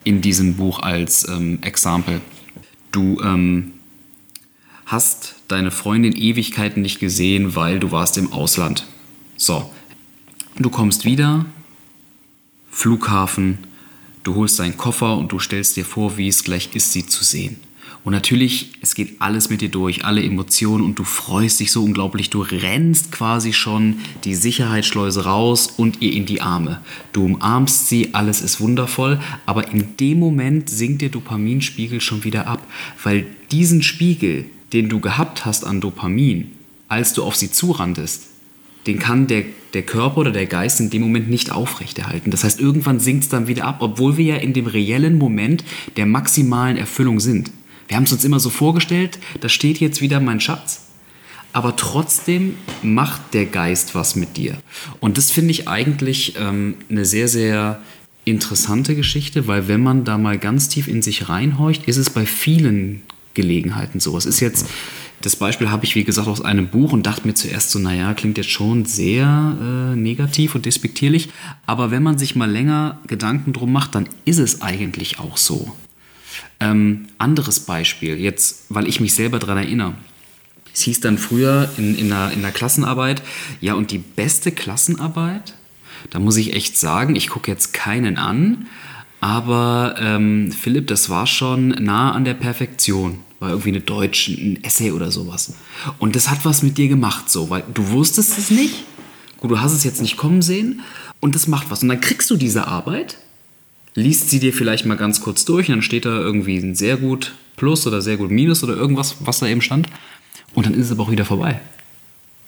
in 0.04 0.22
diesem 0.22 0.56
Buch 0.56 0.80
als 0.80 1.28
ähm, 1.28 1.60
Example. 1.62 2.22
Du 2.92 3.22
ähm, 3.22 3.74
hast 4.86 5.36
deine 5.48 5.72
Freundin 5.72 6.16
Ewigkeiten 6.16 6.82
nicht 6.82 7.00
gesehen, 7.00 7.56
weil 7.56 7.80
du 7.80 7.92
warst 7.92 8.18
im 8.18 8.34
Ausland. 8.34 8.88
So, 9.36 9.72
du 10.58 10.70
kommst 10.70 11.06
wieder, 11.06 11.46
Flughafen, 12.72 13.60
du 14.24 14.36
holst 14.36 14.60
deinen 14.60 14.78
Koffer 14.78 15.18
und 15.18 15.32
du 15.32 15.40
stellst 15.40 15.76
dir 15.78 15.86
vor, 15.86 16.18
wie 16.18 16.28
es 16.28 16.44
gleich 16.44 16.70
ist, 16.74 16.94
sie 16.94 17.06
zu 17.06 17.24
sehen. 17.24 17.58
Und 18.08 18.13
natürlich, 18.13 18.70
es 18.80 18.96
geht 18.96 19.20
alles 19.20 19.50
mit 19.50 19.60
dir 19.60 19.67
durch, 19.67 20.06
alle 20.06 20.24
Emotionen 20.24 20.86
und 20.86 20.98
du 20.98 21.04
freust 21.04 21.60
dich 21.60 21.74
so 21.74 21.84
unglaublich. 21.84 22.30
Du 22.30 22.39
rennst 22.39 23.12
quasi 23.12 23.52
schon 23.52 23.98
die 24.24 24.34
Sicherheitsschleuse 24.34 25.26
raus 25.26 25.67
und 25.76 26.02
ihr 26.02 26.13
in 26.13 26.26
die 26.26 26.39
Arme. 26.39 26.80
Du 27.12 27.26
umarmst 27.26 27.89
sie, 27.89 28.13
alles 28.13 28.39
ist 28.39 28.62
wundervoll, 28.62 29.20
aber 29.46 29.74
in 29.74 29.98
dem 29.98 30.20
Moment 30.20 30.70
sinkt 30.70 31.02
der 31.02 31.10
Dopaminspiegel 31.10 32.00
schon 32.00 32.24
wieder 32.24 32.48
ab, 32.48 32.65
weil 33.04 33.26
diesen 33.52 33.84
Spiegel, 33.84 34.46
den 34.72 34.88
du 34.88 35.02
gehabt 35.02 35.46
hast 35.46 35.65
an 35.65 35.82
Dopamin, 35.82 36.54
als 36.88 37.12
du 37.12 37.26
auf 37.26 37.36
sie 37.36 37.52
zurandest, 37.52 38.28
den 38.86 39.00
kann 39.00 39.28
der, 39.28 39.43
der 39.74 39.84
Körper 39.84 40.20
oder 40.20 40.32
der 40.32 40.46
Geist 40.46 40.80
in 40.80 40.89
dem 40.89 41.02
Moment 41.02 41.30
nicht 41.30 41.52
aufrechterhalten. 41.52 42.32
Das 42.32 42.46
heißt, 42.46 42.62
irgendwann 42.62 43.02
sinkt 43.02 43.24
es 43.26 43.30
dann 43.30 43.48
wieder 43.48 43.65
ab, 43.65 43.80
obwohl 43.82 44.15
wir 44.15 44.24
ja 44.24 44.36
in 44.38 44.54
dem 44.54 44.67
reellen 44.67 45.17
Moment 45.17 45.65
der 45.98 46.06
maximalen 46.06 46.78
Erfüllung 46.78 47.20
sind. 47.20 47.52
Wir 47.88 47.97
haben 47.97 48.04
es 48.04 48.12
uns 48.12 48.26
immer 48.26 48.39
so 48.39 48.50
vorgestellt, 48.50 49.19
da 49.41 49.50
steht 49.50 49.80
jetzt 49.80 50.02
wieder 50.02 50.19
mein 50.19 50.39
Schatz, 50.39 50.82
aber 51.54 51.76
trotzdem 51.76 52.56
macht 52.84 53.34
der 53.34 53.45
Geist 53.45 53.95
was 53.95 54.15
mit 54.15 54.38
dir. 54.38 54.58
Und 55.00 55.17
das 55.17 55.32
finde 55.32 55.52
ich 55.52 55.67
eigentlich 55.67 56.36
ähm, 56.38 56.76
eine 56.89 57.06
sehr, 57.06 57.28
sehr 57.28 57.82
interessante 58.26 58.95
Geschichte, 58.95 59.47
weil 59.47 59.67
wenn 59.67 59.82
man 59.82 60.04
da 60.04 60.17
mal 60.17 60.38
ganz 60.38 60.67
tief 60.67 60.88
in 60.88 61.02
sich 61.02 61.30
reinhorcht, 61.30 61.88
ist 61.88 61.97
es 61.97 62.10
bei 62.10 62.26
vielen 62.26 63.04
Gelegenheiten 63.34 64.02
so. 64.02 64.17
Es 64.17 64.26
ist 64.26 64.41
jetzt, 64.41 64.67
das 65.21 65.38
Beispiel 65.38 65.69
habe 65.69 65.86
ich 65.86 65.95
wie 65.95 66.04
gesagt 66.04 66.28
aus 66.28 66.41
einem 66.41 66.67
Buch 66.67 66.91
und 66.91 67.06
dachte 67.06 67.26
mir 67.26 67.36
zuerst 67.36 67.71
so, 67.71 67.80
naja, 67.80 68.13
klingt 68.13 68.38
jetzt 68.38 68.50
schon 68.50 68.84
sehr 68.84 69.56
äh, 69.62 69.95
negativ 69.95 70.56
und 70.56 70.65
despektierlich, 70.65 71.30
aber 71.65 71.89
wenn 71.89 72.04
man 72.04 72.17
sich 72.17 72.36
mal 72.36 72.52
länger 72.52 73.00
Gedanken 73.08 73.54
drum 73.54 73.71
macht, 73.71 73.95
dann 73.95 74.10
ist 74.26 74.39
es 74.39 74.62
eigentlich 74.62 75.19
auch 75.19 75.38
so. 75.38 75.73
Ähm, 76.60 77.08
anderes 77.17 77.60
Beispiel, 77.60 78.17
jetzt, 78.20 78.65
weil 78.70 78.88
ich 78.88 79.00
mich 79.00 79.13
selber 79.13 79.39
daran 79.39 79.58
erinnere. 79.58 79.93
Es 80.74 80.82
hieß 80.82 81.00
dann 81.02 81.17
früher 81.17 81.70
in, 81.78 81.98
in, 81.98 82.10
der, 82.10 82.32
in 82.32 82.41
der 82.41 82.52
Klassenarbeit, 82.52 83.22
ja, 83.62 83.74
und 83.74 83.91
die 83.91 83.98
beste 83.98 84.52
Klassenarbeit, 84.52 85.56
da 86.10 86.20
muss 86.20 86.38
ich 86.38 86.54
echt 86.54 86.78
sagen, 86.78 87.15
ich 87.15 87.30
gucke 87.30 87.52
jetzt 87.52 87.74
keinen 87.74 88.17
an, 88.17 88.67
aber 89.20 89.96
ähm, 90.00 90.52
Philipp, 90.52 90.88
das 90.88 91.10
war 91.10 91.26
schon 91.26 91.70
nah 91.70 92.12
an 92.12 92.26
der 92.26 92.36
Perfektion. 92.36 93.20
War 93.39 93.50
irgendwie 93.50 93.70
eine 93.70 93.82
Deutsch, 93.82 94.30
ein 94.30 94.63
Essay 94.63 94.91
oder 94.91 95.12
sowas. 95.12 95.54
Und 96.00 96.15
das 96.15 96.30
hat 96.30 96.46
was 96.46 96.63
mit 96.63 96.78
dir 96.78 96.88
gemacht, 96.88 97.30
so, 97.30 97.50
weil 97.50 97.63
du 97.74 97.89
wusstest 97.89 98.38
es 98.38 98.52
nicht. 98.52 98.84
Gut, 99.38 99.52
du 99.52 99.60
hast 99.60 99.74
es 99.74 99.84
jetzt 99.84 100.02
nicht 100.02 100.17
kommen 100.17 100.41
sehen 100.41 100.82
und 101.20 101.36
das 101.36 101.48
macht 101.48 101.70
was. 101.70 101.84
Und 101.84 101.89
dann 101.89 102.02
kriegst 102.02 102.30
du 102.30 102.36
diese 102.36 102.67
Arbeit 102.67 103.17
liest 103.97 104.29
sie 104.29 104.39
dir 104.39 104.53
vielleicht 104.53 104.86
mal 104.86 104.95
ganz 104.95 105.21
kurz 105.21 105.43
durch 105.43 105.69
und 105.69 105.75
dann 105.75 105.81
steht 105.81 106.05
da 106.05 106.19
irgendwie 106.19 106.57
ein 106.57 106.75
sehr 106.75 106.97
gut 106.97 107.33
Plus 107.55 107.88
oder 107.88 107.99
sehr 108.03 108.17
gut 108.17 108.29
Minus 108.29 108.63
oder 108.63 108.75
irgendwas, 108.75 109.15
was 109.21 109.39
da 109.39 109.47
eben 109.47 109.62
stand. 109.62 109.88
Und 110.53 110.67
dann 110.67 110.75
ist 110.75 110.86
es 110.86 110.91
aber 110.91 111.03
auch 111.03 111.12
wieder 111.12 111.25
vorbei. 111.25 111.60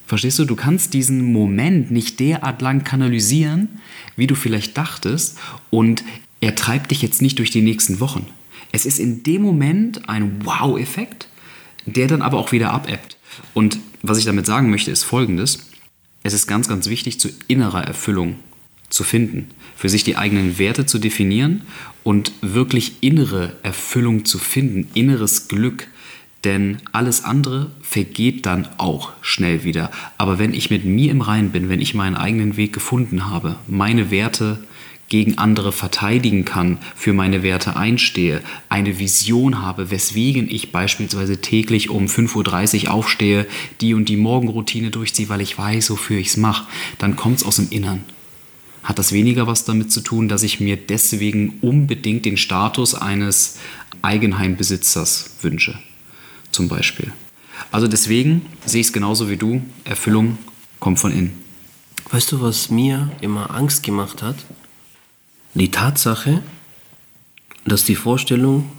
Verstehst 0.06 0.38
du? 0.38 0.46
Du 0.46 0.56
kannst 0.56 0.94
diesen 0.94 1.34
Moment 1.34 1.90
nicht 1.90 2.20
derart 2.20 2.62
lang 2.62 2.84
kanalisieren, 2.84 3.68
wie 4.16 4.28
du 4.28 4.36
vielleicht 4.36 4.78
dachtest. 4.78 5.40
Und 5.72 6.04
er 6.40 6.54
treibt 6.54 6.92
dich 6.92 7.02
jetzt 7.02 7.22
nicht 7.22 7.40
durch 7.40 7.50
die 7.50 7.64
nächsten 7.64 8.00
Wochen. 8.00 8.28
Es 8.72 8.86
ist 8.86 9.00
in 9.00 9.24
dem 9.24 9.42
Moment 9.42 10.08
ein 10.08 10.46
Wow-Effekt, 10.46 11.30
der 11.88 12.08
dann 12.08 12.22
aber 12.22 12.38
auch 12.38 12.52
wieder 12.52 12.72
abebbt. 12.72 13.18
Und 13.56 13.80
was 14.04 14.20
ich 14.20 14.26
damit 14.26 14.46
sagen 14.46 14.70
möchte, 14.70 14.92
ist 14.92 15.04
folgendes. 15.04 15.72
Es 16.22 16.34
ist 16.34 16.46
ganz, 16.46 16.68
ganz 16.68 16.88
wichtig, 16.90 17.20
zu 17.20 17.30
innerer 17.48 17.84
Erfüllung 17.84 18.36
zu 18.90 19.04
finden, 19.04 19.50
für 19.76 19.90
sich 19.90 20.04
die 20.04 20.18
eigenen 20.18 20.58
Werte 20.60 20.86
zu 20.86 21.00
definieren 21.00 21.62
und 22.04 22.32
wirklich 22.42 22.94
innere 23.02 23.56
Erfüllung 23.64 24.26
zu 24.26 24.40
finden, 24.40 24.90
inneres 24.94 25.48
Glück. 25.48 25.88
Denn 26.46 26.78
alles 26.94 27.26
andere 27.26 27.70
vergeht 27.82 28.46
dann 28.46 28.68
auch 28.78 29.12
schnell 29.22 29.66
wieder. 29.66 29.92
Aber 30.18 30.40
wenn 30.40 30.54
ich 30.54 30.70
mit 30.70 30.86
mir 30.86 31.12
im 31.12 31.22
Reinen 31.22 31.52
bin, 31.52 31.68
wenn 31.68 31.82
ich 31.82 31.94
meinen 31.94 32.16
eigenen 32.16 32.56
Weg 32.56 32.72
gefunden 32.72 33.30
habe, 33.30 33.58
meine 33.68 34.10
Werte 34.10 34.60
gegen 35.10 35.38
andere 35.38 35.72
verteidigen 35.72 36.46
kann, 36.46 36.78
für 36.96 37.14
meine 37.14 37.44
Werte 37.44 37.76
einstehe, 37.76 38.42
eine 38.70 39.00
Vision 39.00 39.62
habe, 39.62 39.92
weswegen 39.92 40.50
ich 40.50 40.72
beispielsweise 40.72 41.42
täglich 41.42 41.90
um 41.90 42.06
5.30 42.06 42.86
Uhr 42.86 42.92
aufstehe, 42.92 43.46
die 43.82 43.94
und 43.94 44.08
die 44.08 44.18
Morgenroutine 44.18 44.92
durchziehe, 44.92 45.28
weil 45.28 45.42
ich 45.42 45.58
weiß, 45.58 45.90
wofür 45.90 46.20
ich 46.20 46.28
es 46.28 46.38
mache, 46.38 46.68
dann 47.00 47.16
kommt 47.16 47.40
es 47.40 47.44
aus 47.44 47.58
dem 47.58 47.70
Innern 47.70 48.04
hat 48.90 48.98
das 48.98 49.12
weniger 49.12 49.46
was 49.46 49.66
damit 49.66 49.92
zu 49.92 50.02
tun, 50.02 50.28
dass 50.28 50.42
ich 50.42 50.60
mir 50.60 50.76
deswegen 50.76 51.60
unbedingt 51.62 52.26
den 52.26 52.38
Status 52.38 52.96
eines 52.96 53.60
Eigenheimbesitzers 54.02 55.36
wünsche, 55.44 55.78
zum 56.50 56.68
Beispiel. 56.68 57.14
Also 57.72 57.88
deswegen 57.88 58.48
sehe 58.66 58.82
ich 58.82 58.88
es 58.88 58.94
genauso 58.94 59.30
wie 59.30 59.38
du, 59.38 59.62
Erfüllung 59.84 60.40
kommt 60.80 60.98
von 60.98 61.12
innen. 61.12 61.34
Weißt 62.10 62.32
du, 62.32 62.42
was 62.42 62.72
mir 62.72 63.12
immer 63.22 63.54
Angst 63.54 63.84
gemacht 63.84 64.24
hat? 64.24 64.38
Die 65.54 65.70
Tatsache, 65.70 66.42
dass 67.66 67.86
die 67.86 67.96
Vorstellung 67.96 68.72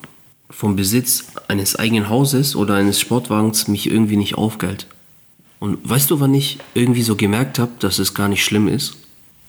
vom 0.51 0.75
Besitz 0.75 1.27
eines 1.47 1.77
eigenen 1.77 2.09
Hauses 2.09 2.57
oder 2.57 2.75
eines 2.75 2.99
Sportwagens 2.99 3.69
mich 3.69 3.89
irgendwie 3.89 4.17
nicht 4.17 4.35
aufgeilt. 4.35 4.89
Und 5.61 5.89
weißt 5.89 6.11
du, 6.11 6.19
wann 6.19 6.35
ich 6.35 6.59
irgendwie 6.75 7.03
so 7.03 7.15
gemerkt 7.15 7.61
habe, 7.61 7.71
dass 7.79 8.01
es 8.01 8.13
gar 8.13 8.27
nicht 8.27 8.45
schlimm 8.45 8.67
ist? 8.67 8.97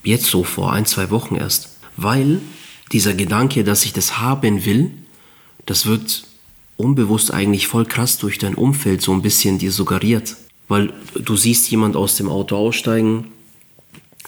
Jetzt 0.04 0.26
so 0.26 0.44
vor 0.44 0.74
ein, 0.74 0.86
zwei 0.86 1.10
Wochen 1.10 1.36
erst. 1.36 1.78
Weil 1.98 2.42
dieser 2.92 3.14
Gedanke, 3.14 3.64
dass 3.64 3.86
ich 3.86 3.94
das 3.94 4.20
haben 4.20 4.66
will, 4.66 4.92
das 5.66 5.86
wird 5.86 6.24
unbewusst 6.78 7.32
eigentlich 7.32 7.68
voll 7.68 7.86
krass 7.86 8.18
durch 8.18 8.38
dein 8.38 8.56
Umfeld 8.56 9.02
so 9.02 9.14
ein 9.14 9.22
bisschen 9.22 9.60
dir 9.60 9.72
suggeriert. 9.72 10.36
Weil 10.68 10.94
du 11.14 11.36
siehst 11.36 11.70
jemand 11.70 11.96
aus 11.96 12.16
dem 12.16 12.30
Auto 12.30 12.56
aussteigen, 12.56 13.28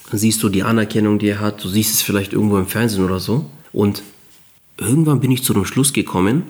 dann 0.10 0.20
siehst 0.20 0.44
du 0.44 0.50
die 0.50 0.64
Anerkennung, 0.64 1.18
die 1.18 1.30
er 1.30 1.40
hat, 1.40 1.64
du 1.64 1.70
siehst 1.70 1.94
es 1.94 2.02
vielleicht 2.02 2.34
irgendwo 2.34 2.58
im 2.58 2.68
Fernsehen 2.68 3.04
oder 3.04 3.20
so. 3.20 3.50
Und 3.72 4.04
irgendwann 4.78 5.20
bin 5.20 5.32
ich 5.32 5.44
zu 5.44 5.54
dem 5.54 5.66
Schluss 5.66 5.94
gekommen, 5.94 6.44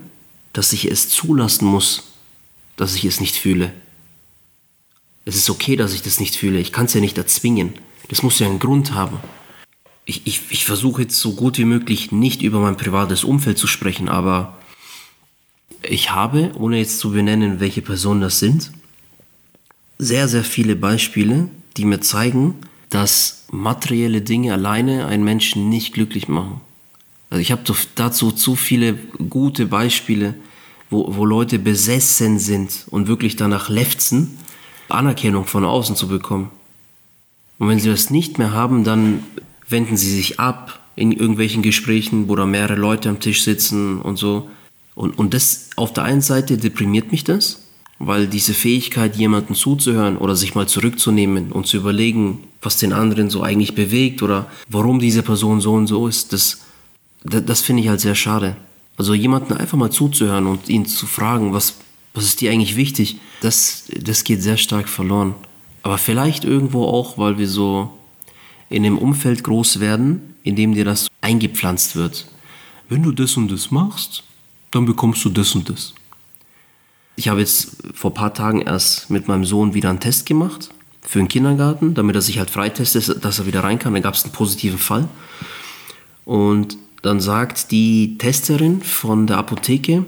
dass 0.52 0.74
ich 0.74 0.86
es 0.86 1.10
zulassen 1.10 1.66
muss, 1.66 2.14
dass 2.76 2.96
ich 2.96 3.06
es 3.06 3.22
nicht 3.22 3.36
fühle. 3.36 3.72
Es 5.26 5.36
ist 5.36 5.50
okay, 5.50 5.76
dass 5.76 5.94
ich 5.94 6.02
das 6.02 6.20
nicht 6.20 6.36
fühle. 6.36 6.60
Ich 6.60 6.74
kann 6.74 6.86
es 6.86 6.94
ja 6.94 7.00
nicht 7.00 7.18
erzwingen. 7.18 7.74
Das 8.10 8.24
muss 8.24 8.40
ja 8.40 8.48
einen 8.48 8.60
Grund 8.60 8.94
haben. 8.94 9.18
Ich, 10.06 10.28
ich, 10.28 10.42
ich 10.50 10.66
versuche 10.66 11.04
jetzt 11.04 11.20
so 11.20 11.34
gut 11.34 11.58
wie 11.58 11.66
möglich 11.66 12.12
nicht 12.12 12.42
über 12.42 12.60
mein 12.60 12.78
privates 12.78 13.24
Umfeld 13.24 13.58
zu 13.58 13.68
sprechen, 13.68 14.10
aber 14.10 14.58
ich 15.82 16.12
habe, 16.12 16.52
ohne 16.58 16.78
jetzt 16.78 17.00
zu 17.00 17.12
benennen, 17.12 17.60
welche 17.60 17.82
Personen 17.82 18.22
das 18.22 18.40
sind, 18.40 18.72
sehr, 19.98 20.28
sehr 20.28 20.44
viele 20.44 20.76
Beispiele, 20.76 21.50
die 21.78 21.86
mir 21.86 22.02
zeigen, 22.02 22.56
dass 22.90 23.46
materielle 23.52 24.22
Dinge 24.22 24.54
alleine 24.54 25.08
einen 25.08 25.24
Menschen 25.24 25.70
nicht 25.70 25.94
glücklich 25.94 26.28
machen. 26.28 26.62
Also 27.30 27.42
ich 27.42 27.52
habe 27.52 27.64
dazu 27.96 28.32
zu 28.32 28.56
viele 28.56 28.94
gute 29.30 29.66
Beispiele, 29.66 30.36
wo, 30.90 31.16
wo 31.16 31.26
Leute 31.26 31.58
besessen 31.58 32.38
sind 32.38 32.86
und 32.92 33.08
wirklich 33.08 33.36
danach 33.36 33.70
lefzen, 33.70 34.38
Anerkennung 34.90 35.46
von 35.46 35.66
außen 35.66 35.96
zu 35.96 36.08
bekommen. 36.08 36.52
Und 37.64 37.70
wenn 37.70 37.80
sie 37.80 37.90
das 37.90 38.10
nicht 38.10 38.40
mehr 38.40 38.52
haben, 38.52 38.84
dann 38.84 39.24
wenden 39.70 39.96
sie 39.96 40.14
sich 40.14 40.38
ab 40.38 40.82
in 40.98 41.14
irgendwelchen 41.14 41.62
Gesprächen, 41.62 42.28
wo 42.28 42.36
da 42.36 42.46
mehrere 42.46 42.76
Leute 42.76 43.08
am 43.08 43.22
Tisch 43.22 43.42
sitzen 43.42 44.02
und 44.02 44.18
so. 44.18 44.50
Und, 44.96 45.18
und 45.18 45.34
das 45.34 45.70
auf 45.78 45.94
der 45.94 46.04
einen 46.04 46.20
Seite 46.20 46.58
deprimiert 46.58 47.14
mich 47.14 47.24
das, 47.24 47.62
weil 48.00 48.28
diese 48.28 48.54
Fähigkeit, 48.54 49.16
jemanden 49.16 49.56
zuzuhören 49.56 50.18
oder 50.18 50.36
sich 50.36 50.56
mal 50.56 50.68
zurückzunehmen 50.68 51.54
und 51.54 51.66
zu 51.66 51.78
überlegen, 51.78 52.40
was 52.62 52.76
den 52.76 52.92
anderen 52.92 53.30
so 53.30 53.44
eigentlich 53.44 53.76
bewegt 53.76 54.22
oder 54.24 54.52
warum 54.68 55.00
diese 55.00 55.24
Person 55.24 55.62
so 55.62 55.72
und 55.72 55.88
so 55.88 56.10
ist, 56.10 56.34
das, 56.34 56.64
das, 57.24 57.46
das 57.46 57.62
finde 57.62 57.84
ich 57.84 57.88
halt 57.88 58.02
sehr 58.02 58.16
schade. 58.16 58.58
Also 58.98 59.14
jemanden 59.14 59.54
einfach 59.54 59.78
mal 59.78 59.90
zuzuhören 59.90 60.48
und 60.48 60.68
ihn 60.68 60.86
zu 60.86 61.06
fragen, 61.06 61.54
was, 61.54 61.76
was 62.14 62.26
ist 62.26 62.42
dir 62.42 62.52
eigentlich 62.52 62.76
wichtig, 62.76 63.22
das, 63.40 63.86
das 64.02 64.26
geht 64.26 64.44
sehr 64.44 64.58
stark 64.58 64.90
verloren. 64.90 65.36
Aber 65.84 65.98
vielleicht 65.98 66.46
irgendwo 66.46 66.86
auch, 66.86 67.18
weil 67.18 67.38
wir 67.38 67.48
so 67.48 67.92
in 68.70 68.86
einem 68.86 68.98
Umfeld 68.98 69.44
groß 69.44 69.80
werden, 69.80 70.36
in 70.44 70.56
dem 70.56 70.74
dir 70.74 70.86
das 70.86 71.10
eingepflanzt 71.22 71.96
wird. 71.96 72.26
Wenn 72.90 73.04
du 73.04 73.12
das 73.12 73.38
und 73.38 73.52
das 73.52 73.70
machst, 73.70 74.24
dann 74.72 74.86
bekommst 74.86 75.24
du 75.24 75.30
das 75.30 75.54
und 75.54 75.70
das. 75.70 75.94
Ich 77.16 77.28
habe 77.28 77.42
jetzt 77.42 77.78
vor 77.94 78.12
ein 78.12 78.16
paar 78.16 78.34
Tagen 78.34 78.62
erst 78.62 79.10
mit 79.10 79.28
meinem 79.28 79.46
Sohn 79.46 79.74
wieder 79.74 79.90
einen 79.90 80.00
Test 80.00 80.26
gemacht 80.26 80.72
für 81.02 81.20
den 81.20 81.28
Kindergarten, 81.28 81.94
damit 81.94 82.16
er 82.16 82.22
sich 82.22 82.40
halt 82.40 82.50
freitestet, 82.50 83.24
dass 83.24 83.40
er 83.40 83.46
wieder 83.46 83.64
rein 83.64 83.78
kann. 83.78 83.94
Da 83.94 84.00
gab 84.00 84.16
es 84.16 84.24
einen 84.24 84.34
positiven 84.34 84.80
Fall. 84.80 85.08
Und 86.26 86.78
dann 87.02 87.20
sagt 87.20 87.72
die 87.72 88.18
Testerin 88.18 88.82
von 88.82 89.28
der 89.28 89.38
Apotheke, 89.38 90.06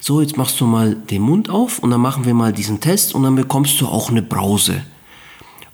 so, 0.00 0.22
jetzt 0.22 0.38
machst 0.38 0.58
du 0.60 0.66
mal 0.66 0.94
den 0.94 1.20
Mund 1.20 1.50
auf 1.50 1.78
und 1.78 1.90
dann 1.90 2.00
machen 2.00 2.24
wir 2.24 2.32
mal 2.32 2.54
diesen 2.54 2.80
Test 2.80 3.14
und 3.14 3.22
dann 3.22 3.36
bekommst 3.36 3.80
du 3.80 3.86
auch 3.86 4.08
eine 4.08 4.22
Brause. 4.22 4.82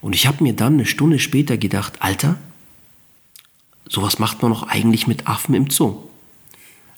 Und 0.01 0.15
ich 0.15 0.27
habe 0.27 0.43
mir 0.43 0.53
dann 0.53 0.75
eine 0.75 0.87
Stunde 0.87 1.19
später 1.19 1.57
gedacht, 1.57 1.95
Alter, 2.01 2.37
sowas 3.89 4.19
macht 4.19 4.43
man 4.43 4.53
doch 4.53 4.65
eigentlich 4.69 5.07
mit 5.07 5.27
Affen 5.27 5.55
im 5.55 5.71
Zoo. 5.71 5.97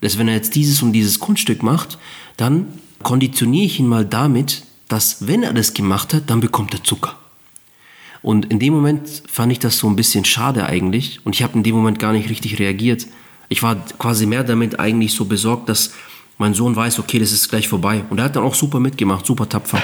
Dass 0.00 0.18
wenn 0.18 0.28
er 0.28 0.34
jetzt 0.34 0.54
dieses 0.54 0.82
und 0.82 0.92
dieses 0.92 1.18
Kunststück 1.18 1.62
macht, 1.62 1.98
dann 2.36 2.66
konditioniere 3.02 3.66
ich 3.66 3.80
ihn 3.80 3.86
mal 3.86 4.04
damit, 4.04 4.62
dass 4.88 5.26
wenn 5.26 5.42
er 5.42 5.52
das 5.52 5.74
gemacht 5.74 6.14
hat, 6.14 6.30
dann 6.30 6.40
bekommt 6.40 6.74
er 6.74 6.84
Zucker. 6.84 7.16
Und 8.22 8.46
in 8.46 8.58
dem 8.58 8.74
Moment 8.74 9.22
fand 9.28 9.52
ich 9.52 9.58
das 9.58 9.78
so 9.78 9.88
ein 9.88 9.96
bisschen 9.96 10.24
schade 10.24 10.66
eigentlich 10.66 11.24
und 11.24 11.34
ich 11.34 11.42
habe 11.42 11.54
in 11.54 11.62
dem 11.62 11.76
Moment 11.76 11.98
gar 11.98 12.12
nicht 12.12 12.28
richtig 12.28 12.58
reagiert. 12.58 13.06
Ich 13.48 13.62
war 13.62 13.76
quasi 13.98 14.26
mehr 14.26 14.44
damit 14.44 14.80
eigentlich 14.80 15.14
so 15.14 15.24
besorgt, 15.24 15.68
dass 15.68 15.92
mein 16.36 16.54
Sohn 16.54 16.74
weiß, 16.74 16.98
okay, 16.98 17.18
das 17.18 17.32
ist 17.32 17.48
gleich 17.48 17.68
vorbei. 17.68 18.04
Und 18.10 18.18
er 18.18 18.24
hat 18.24 18.36
dann 18.36 18.44
auch 18.44 18.54
super 18.54 18.80
mitgemacht, 18.80 19.24
super 19.24 19.48
tapfer 19.48 19.82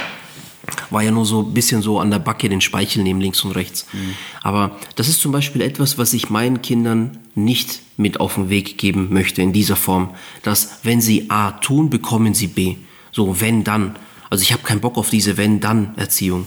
war 0.90 1.03
ja 1.03 1.11
nur 1.11 1.27
so 1.27 1.42
ein 1.42 1.55
bisschen 1.55 1.83
so 1.83 1.98
an 1.98 2.11
der 2.11 2.18
Backe 2.18 2.48
den 2.48 2.61
Speichel 2.61 3.03
nehmen, 3.03 3.20
links 3.20 3.44
und 3.44 3.53
rechts. 3.53 3.87
Mhm. 3.92 4.14
Aber 4.42 4.79
das 4.96 5.09
ist 5.09 5.20
zum 5.20 5.33
Beispiel 5.33 5.62
etwas, 5.62 5.98
was 5.98 6.12
ich 6.12 6.31
meinen 6.31 6.62
Kindern 6.62 7.18
nicht 7.35 7.81
mit 7.96 8.20
auf 8.20 8.35
den 8.35 8.50
Weg 8.50 8.79
geben 8.79 9.09
möchte 9.11 9.42
in 9.42 9.53
dieser 9.53 9.77
Form. 9.77 10.11
Dass 10.42 10.81
wenn 10.83 11.00
sie 11.00 11.31
A 11.31 11.53
tun, 11.53 11.90
bekommen 11.90 12.35
sie 12.35 12.48
B. 12.48 12.77
So, 13.12 13.40
wenn 13.40 13.64
dann. 13.64 13.96
Also 14.31 14.42
ich 14.42 14.53
habe 14.53 14.62
keinen 14.62 14.81
Bock 14.81 14.96
auf 14.96 15.11
diese 15.11 15.37
Wenn-Dann-Erziehung. 15.37 16.46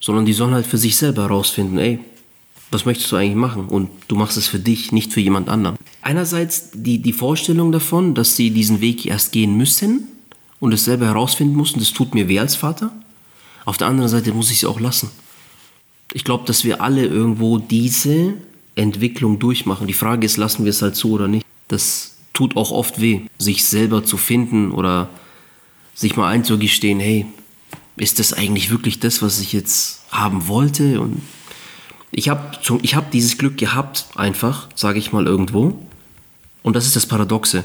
Sondern 0.00 0.26
die 0.26 0.32
sollen 0.32 0.54
halt 0.54 0.66
für 0.66 0.78
sich 0.78 0.96
selber 0.96 1.22
herausfinden, 1.22 1.78
ey, 1.78 1.98
was 2.70 2.84
möchtest 2.84 3.10
du 3.12 3.16
eigentlich 3.16 3.36
machen? 3.36 3.66
Und 3.66 3.88
du 4.08 4.16
machst 4.16 4.36
es 4.36 4.48
für 4.48 4.58
dich, 4.58 4.92
nicht 4.92 5.12
für 5.12 5.20
jemand 5.20 5.48
anderen. 5.48 5.76
Einerseits 6.02 6.70
die, 6.72 7.00
die 7.00 7.12
Vorstellung 7.12 7.72
davon, 7.72 8.14
dass 8.14 8.36
sie 8.36 8.50
diesen 8.50 8.80
Weg 8.80 9.06
erst 9.06 9.32
gehen 9.32 9.56
müssen, 9.56 10.08
und 10.60 10.72
es 10.72 10.84
selber 10.84 11.06
herausfinden 11.06 11.56
muss 11.56 11.72
und 11.72 11.80
das 11.80 11.92
tut 11.92 12.14
mir 12.14 12.28
weh 12.28 12.38
als 12.38 12.56
Vater. 12.56 12.92
Auf 13.64 13.76
der 13.76 13.88
anderen 13.88 14.08
Seite 14.08 14.32
muss 14.32 14.50
ich 14.50 14.58
es 14.58 14.64
auch 14.64 14.80
lassen. 14.80 15.10
Ich 16.12 16.24
glaube, 16.24 16.44
dass 16.46 16.64
wir 16.64 16.80
alle 16.80 17.04
irgendwo 17.04 17.58
diese 17.58 18.34
Entwicklung 18.74 19.38
durchmachen. 19.38 19.86
Die 19.86 19.92
Frage 19.92 20.24
ist, 20.24 20.36
lassen 20.36 20.64
wir 20.64 20.70
es 20.70 20.82
halt 20.82 20.96
zu 20.96 21.10
oder 21.12 21.28
nicht. 21.28 21.44
Das 21.68 22.16
tut 22.32 22.56
auch 22.56 22.70
oft 22.70 23.00
weh, 23.00 23.22
sich 23.38 23.64
selber 23.64 24.04
zu 24.04 24.16
finden 24.16 24.70
oder 24.70 25.08
sich 25.94 26.16
mal 26.16 26.28
einzugestehen, 26.28 27.00
hey, 27.00 27.26
ist 27.96 28.18
das 28.18 28.34
eigentlich 28.34 28.70
wirklich 28.70 29.00
das, 29.00 29.22
was 29.22 29.40
ich 29.40 29.52
jetzt 29.52 30.02
haben 30.10 30.46
wollte? 30.46 31.00
Und 31.00 31.22
ich 32.12 32.28
habe 32.28 32.58
ich 32.82 32.94
hab 32.94 33.10
dieses 33.10 33.38
Glück 33.38 33.56
gehabt, 33.56 34.06
einfach, 34.14 34.68
sage 34.74 34.98
ich 34.98 35.12
mal 35.12 35.26
irgendwo. 35.26 35.78
Und 36.62 36.76
das 36.76 36.86
ist 36.86 36.96
das 36.96 37.06
Paradoxe. 37.06 37.64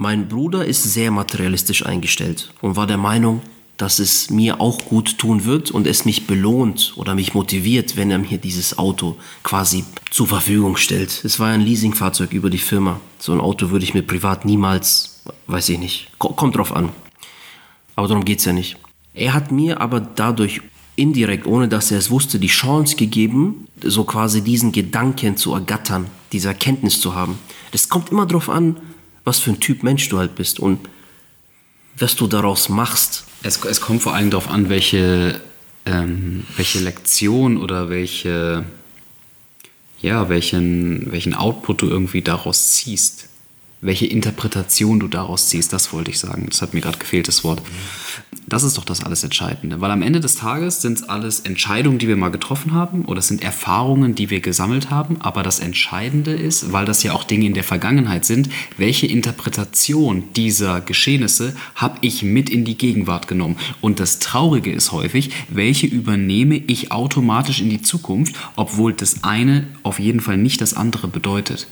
Mein 0.00 0.28
Bruder 0.28 0.64
ist 0.64 0.84
sehr 0.84 1.10
materialistisch 1.10 1.84
eingestellt 1.84 2.54
und 2.60 2.76
war 2.76 2.86
der 2.86 2.98
Meinung, 2.98 3.42
dass 3.78 3.98
es 3.98 4.30
mir 4.30 4.60
auch 4.60 4.84
gut 4.84 5.18
tun 5.18 5.44
wird 5.44 5.72
und 5.72 5.88
es 5.88 6.04
mich 6.04 6.28
belohnt 6.28 6.92
oder 6.94 7.16
mich 7.16 7.34
motiviert, 7.34 7.96
wenn 7.96 8.12
er 8.12 8.18
mir 8.18 8.38
dieses 8.38 8.78
Auto 8.78 9.16
quasi 9.42 9.84
zur 10.10 10.28
Verfügung 10.28 10.76
stellt. 10.76 11.24
Es 11.24 11.40
war 11.40 11.48
ein 11.48 11.62
Leasingfahrzeug 11.62 12.32
über 12.32 12.48
die 12.48 12.58
Firma. 12.58 13.00
So 13.18 13.32
ein 13.32 13.40
Auto 13.40 13.70
würde 13.70 13.84
ich 13.84 13.92
mir 13.92 14.02
privat 14.02 14.44
niemals, 14.44 15.24
weiß 15.48 15.68
ich 15.70 15.80
nicht, 15.80 16.12
kommt 16.18 16.56
drauf 16.56 16.72
an. 16.72 16.90
Aber 17.96 18.06
darum 18.06 18.24
geht 18.24 18.38
es 18.38 18.44
ja 18.44 18.52
nicht. 18.52 18.76
Er 19.14 19.34
hat 19.34 19.50
mir 19.50 19.80
aber 19.80 19.98
dadurch 19.98 20.60
indirekt, 20.94 21.44
ohne 21.44 21.66
dass 21.66 21.90
er 21.90 21.98
es 21.98 22.08
wusste, 22.08 22.38
die 22.38 22.46
Chance 22.46 22.94
gegeben, 22.94 23.66
so 23.82 24.04
quasi 24.04 24.42
diesen 24.42 24.70
Gedanken 24.70 25.36
zu 25.36 25.54
ergattern, 25.54 26.06
diese 26.30 26.48
Erkenntnis 26.48 27.00
zu 27.00 27.16
haben. 27.16 27.36
Das 27.72 27.88
kommt 27.88 28.10
immer 28.10 28.26
darauf 28.26 28.48
an, 28.48 28.76
was 29.28 29.38
für 29.38 29.50
ein 29.50 29.60
Typ 29.60 29.82
Mensch 29.82 30.08
du 30.08 30.18
halt 30.18 30.34
bist 30.34 30.58
und 30.58 30.88
was 31.96 32.16
du 32.16 32.26
daraus 32.26 32.68
machst. 32.68 33.24
Es, 33.42 33.62
es 33.64 33.80
kommt 33.80 34.02
vor 34.02 34.14
allem 34.14 34.30
darauf 34.30 34.48
an, 34.48 34.70
welche, 34.70 35.40
ähm, 35.84 36.44
welche 36.56 36.80
Lektion 36.80 37.58
oder 37.58 37.90
welche, 37.90 38.64
ja, 40.00 40.28
welchen, 40.28 41.12
welchen 41.12 41.34
Output 41.34 41.82
du 41.82 41.88
irgendwie 41.88 42.22
daraus 42.22 42.72
ziehst 42.72 43.28
welche 43.80 44.06
Interpretation 44.06 44.98
du 44.98 45.08
daraus 45.08 45.48
ziehst, 45.48 45.72
das 45.72 45.92
wollte 45.92 46.10
ich 46.10 46.18
sagen. 46.18 46.46
Das 46.48 46.62
hat 46.62 46.74
mir 46.74 46.80
gerade 46.80 46.98
gefehlt, 46.98 47.28
das 47.28 47.44
Wort. 47.44 47.62
Das 48.46 48.62
ist 48.62 48.78
doch 48.78 48.84
das 48.84 49.04
alles 49.04 49.24
Entscheidende, 49.24 49.80
weil 49.80 49.90
am 49.90 50.02
Ende 50.02 50.20
des 50.20 50.36
Tages 50.36 50.80
sind 50.80 50.98
es 50.98 51.08
alles 51.08 51.40
Entscheidungen, 51.40 51.98
die 51.98 52.08
wir 52.08 52.16
mal 52.16 52.30
getroffen 52.30 52.72
haben 52.72 53.04
oder 53.04 53.18
es 53.18 53.28
sind 53.28 53.42
Erfahrungen, 53.42 54.14
die 54.14 54.30
wir 54.30 54.40
gesammelt 54.40 54.90
haben, 54.90 55.20
aber 55.20 55.42
das 55.42 55.60
Entscheidende 55.60 56.32
ist, 56.32 56.72
weil 56.72 56.86
das 56.86 57.02
ja 57.02 57.12
auch 57.12 57.24
Dinge 57.24 57.46
in 57.46 57.54
der 57.54 57.64
Vergangenheit 57.64 58.24
sind, 58.24 58.48
welche 58.78 59.06
Interpretation 59.06 60.24
dieser 60.34 60.80
Geschehnisse 60.80 61.54
habe 61.74 61.98
ich 62.00 62.22
mit 62.22 62.48
in 62.48 62.64
die 62.64 62.78
Gegenwart 62.78 63.28
genommen. 63.28 63.56
Und 63.82 64.00
das 64.00 64.18
Traurige 64.18 64.72
ist 64.72 64.92
häufig, 64.92 65.30
welche 65.50 65.86
übernehme 65.86 66.56
ich 66.56 66.90
automatisch 66.90 67.60
in 67.60 67.68
die 67.68 67.82
Zukunft, 67.82 68.34
obwohl 68.56 68.94
das 68.94 69.24
eine 69.24 69.66
auf 69.82 69.98
jeden 69.98 70.20
Fall 70.20 70.38
nicht 70.38 70.60
das 70.62 70.74
andere 70.74 71.06
bedeutet. 71.06 71.66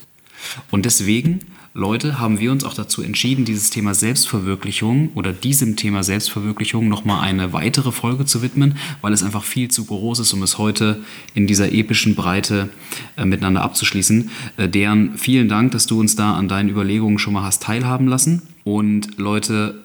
Und 0.69 0.85
deswegen 0.85 1.39
Leute, 1.77 2.19
haben 2.19 2.39
wir 2.39 2.51
uns 2.51 2.63
auch 2.63 2.73
dazu 2.73 3.03
entschieden, 3.03 3.45
dieses 3.45 3.69
Thema 3.69 3.93
Selbstverwirklichung 3.93 5.11
oder 5.13 5.31
diesem 5.31 5.75
Thema 5.75 6.01
Selbstverwirklichung 6.01 6.87
nochmal 6.87 7.21
eine 7.21 7.53
weitere 7.53 7.91
Folge 7.91 8.25
zu 8.25 8.41
widmen, 8.41 8.79
weil 9.01 9.13
es 9.13 9.21
einfach 9.21 9.43
viel 9.43 9.69
zu 9.69 9.85
groß 9.85 10.17
ist, 10.17 10.33
um 10.33 10.41
es 10.41 10.57
heute 10.57 11.03
in 11.35 11.45
dieser 11.45 11.71
epischen 11.71 12.15
Breite 12.15 12.69
äh, 13.15 13.25
miteinander 13.25 13.61
abzuschließen. 13.61 14.31
Äh, 14.57 14.69
deren 14.69 15.19
vielen 15.19 15.49
Dank, 15.49 15.71
dass 15.71 15.85
du 15.85 15.99
uns 15.99 16.15
da 16.15 16.33
an 16.33 16.47
deinen 16.47 16.69
Überlegungen 16.69 17.19
schon 17.19 17.33
mal 17.33 17.43
hast 17.43 17.61
teilhaben 17.61 18.07
lassen. 18.07 18.41
Und 18.63 19.19
Leute, 19.19 19.75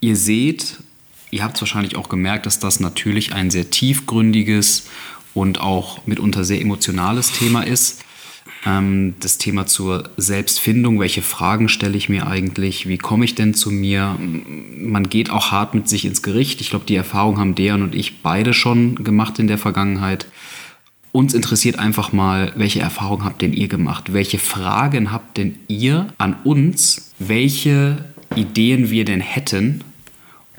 ihr 0.00 0.16
seht, 0.16 0.78
ihr 1.30 1.44
habt 1.44 1.54
es 1.54 1.62
wahrscheinlich 1.62 1.94
auch 1.94 2.08
gemerkt, 2.08 2.44
dass 2.44 2.58
das 2.58 2.80
natürlich 2.80 3.34
ein 3.34 3.52
sehr 3.52 3.70
tiefgründiges 3.70 4.88
und 5.34 5.60
auch 5.60 6.04
mitunter 6.08 6.42
sehr 6.42 6.60
emotionales 6.60 7.30
Thema 7.30 7.62
ist. 7.62 8.02
Ähm, 8.66 9.14
das 9.20 9.38
Thema 9.38 9.66
zur 9.66 10.10
Selbstfindung, 10.16 11.00
welche 11.00 11.22
Fragen 11.22 11.68
stelle 11.68 11.96
ich 11.96 12.08
mir 12.08 12.26
eigentlich, 12.26 12.88
wie 12.88 12.98
komme 12.98 13.24
ich 13.24 13.34
denn 13.34 13.54
zu 13.54 13.70
mir? 13.70 14.18
Man 14.76 15.08
geht 15.08 15.30
auch 15.30 15.50
hart 15.50 15.74
mit 15.74 15.88
sich 15.88 16.04
ins 16.04 16.22
Gericht. 16.22 16.60
Ich 16.60 16.70
glaube, 16.70 16.84
die 16.86 16.96
Erfahrung 16.96 17.38
haben 17.38 17.54
Dejan 17.54 17.82
und 17.82 17.94
ich 17.94 18.22
beide 18.22 18.52
schon 18.52 18.96
gemacht 18.96 19.38
in 19.38 19.46
der 19.46 19.58
Vergangenheit. 19.58 20.26
Uns 21.12 21.34
interessiert 21.34 21.78
einfach 21.78 22.12
mal, 22.12 22.52
welche 22.54 22.80
Erfahrungen 22.80 23.24
habt 23.24 23.42
denn 23.42 23.52
ihr 23.52 23.66
gemacht? 23.66 24.12
Welche 24.12 24.38
Fragen 24.38 25.10
habt 25.10 25.38
denn 25.38 25.58
ihr 25.66 26.12
an 26.18 26.36
uns? 26.44 27.12
Welche 27.18 28.04
Ideen 28.36 28.90
wir 28.90 29.04
denn 29.04 29.20
hätten, 29.20 29.82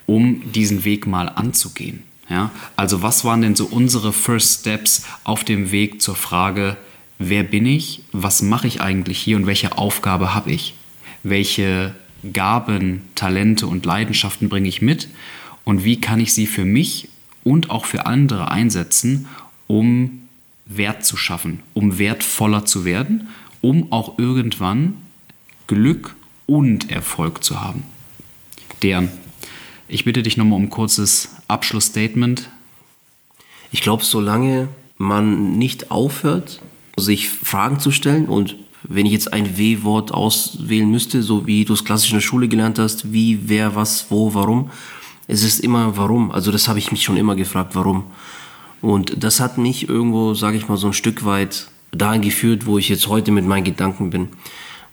um 0.07 0.41
diesen 0.51 0.83
Weg 0.83 1.07
mal 1.07 1.29
anzugehen? 1.29 2.03
Ja? 2.29 2.51
Also 2.75 3.01
was 3.01 3.23
waren 3.23 3.41
denn 3.41 3.55
so 3.55 3.65
unsere 3.65 4.11
First 4.11 4.61
Steps 4.61 5.05
auf 5.23 5.45
dem 5.45 5.71
Weg 5.71 6.01
zur 6.01 6.15
Frage, 6.15 6.75
wer 7.29 7.43
bin 7.43 7.65
ich, 7.65 8.01
was 8.11 8.41
mache 8.41 8.67
ich 8.67 8.81
eigentlich 8.81 9.19
hier 9.19 9.37
und 9.37 9.45
welche 9.45 9.77
Aufgabe 9.77 10.33
habe 10.33 10.51
ich? 10.51 10.73
Welche 11.23 11.95
Gaben, 12.33 13.03
Talente 13.15 13.67
und 13.67 13.85
Leidenschaften 13.85 14.49
bringe 14.49 14.67
ich 14.67 14.81
mit 14.81 15.07
und 15.63 15.83
wie 15.83 15.99
kann 15.99 16.19
ich 16.19 16.33
sie 16.33 16.47
für 16.47 16.65
mich 16.65 17.09
und 17.43 17.69
auch 17.69 17.85
für 17.85 18.05
andere 18.05 18.51
einsetzen, 18.51 19.27
um 19.67 20.27
Wert 20.65 21.05
zu 21.05 21.17
schaffen, 21.17 21.61
um 21.73 21.97
wertvoller 21.97 22.65
zu 22.65 22.85
werden, 22.85 23.29
um 23.61 23.91
auch 23.91 24.17
irgendwann 24.17 24.95
Glück 25.67 26.15
und 26.45 26.91
Erfolg 26.91 27.43
zu 27.43 27.61
haben. 27.61 27.83
Deren. 28.81 29.09
Ich 29.87 30.05
bitte 30.05 30.23
dich 30.23 30.37
nochmal 30.37 30.57
um 30.57 30.63
ein 30.63 30.69
kurzes 30.69 31.35
Abschlussstatement. 31.47 32.49
Ich 33.71 33.81
glaube, 33.81 34.05
solange 34.05 34.69
man 34.97 35.57
nicht 35.57 35.91
aufhört, 35.91 36.61
sich 37.01 37.29
Fragen 37.29 37.79
zu 37.79 37.91
stellen 37.91 38.27
und 38.27 38.55
wenn 38.83 39.05
ich 39.05 39.11
jetzt 39.11 39.31
ein 39.31 39.57
W-Wort 39.57 40.11
auswählen 40.11 40.89
müsste, 40.89 41.21
so 41.21 41.45
wie 41.45 41.65
du 41.65 41.73
es 41.73 41.85
klassisch 41.85 42.11
in 42.11 42.17
der 42.17 42.21
Schule 42.21 42.47
gelernt 42.47 42.79
hast, 42.79 43.13
wie, 43.13 43.39
wer, 43.45 43.75
was, 43.75 44.07
wo, 44.09 44.33
warum, 44.33 44.71
es 45.27 45.43
ist 45.43 45.59
immer 45.59 45.97
warum. 45.97 46.31
Also 46.31 46.51
das 46.51 46.67
habe 46.67 46.79
ich 46.79 46.91
mich 46.91 47.03
schon 47.03 47.17
immer 47.17 47.35
gefragt, 47.35 47.75
warum. 47.75 48.05
Und 48.81 49.23
das 49.23 49.39
hat 49.39 49.57
mich 49.57 49.87
irgendwo, 49.87 50.33
sage 50.33 50.57
ich 50.57 50.67
mal, 50.67 50.77
so 50.77 50.87
ein 50.87 50.93
Stück 50.93 51.23
weit 51.25 51.67
dahin 51.91 52.21
geführt, 52.21 52.65
wo 52.65 52.77
ich 52.77 52.89
jetzt 52.89 53.07
heute 53.07 53.31
mit 53.31 53.45
meinen 53.45 53.63
Gedanken 53.63 54.09
bin. 54.09 54.29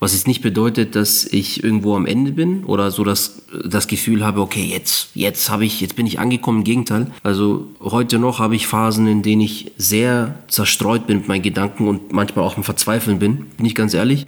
Was 0.01 0.13
jetzt 0.13 0.29
nicht 0.29 0.43
bedeutet, 0.43 0.95
dass 0.95 1.25
ich 1.25 1.65
irgendwo 1.65 1.97
am 1.97 2.07
Ende 2.07 2.31
bin 2.31 2.65
oder 2.65 2.93
so 2.93 3.03
das, 3.03 3.43
das 3.65 3.89
Gefühl 3.89 4.25
habe, 4.25 4.41
okay, 4.41 4.65
jetzt, 4.65 5.09
jetzt 5.15 5.51
habe 5.51 5.65
ich, 5.65 5.81
jetzt 5.81 5.97
bin 5.97 6.07
ich 6.07 6.21
angekommen. 6.21 6.59
Im 6.59 6.65
Gegenteil. 6.65 7.11
Also 7.25 7.67
heute 7.81 8.21
noch 8.21 8.39
habe 8.39 8.55
ich 8.55 8.69
Phasen, 8.69 9.09
in 9.09 9.23
denen 9.23 9.43
ich 9.43 9.73
sehr 9.77 10.39
zerstreut 10.47 11.09
bin 11.09 11.19
mit 11.19 11.29
meinen 11.29 11.43
Gedanken 11.43 11.89
und 11.89 12.13
manchmal 12.13 12.45
auch 12.45 12.57
im 12.57 12.63
Verzweifeln 12.63 13.19
bin, 13.19 13.47
bin 13.57 13.67
ich 13.67 13.75
ganz 13.75 13.93
ehrlich. 13.93 14.27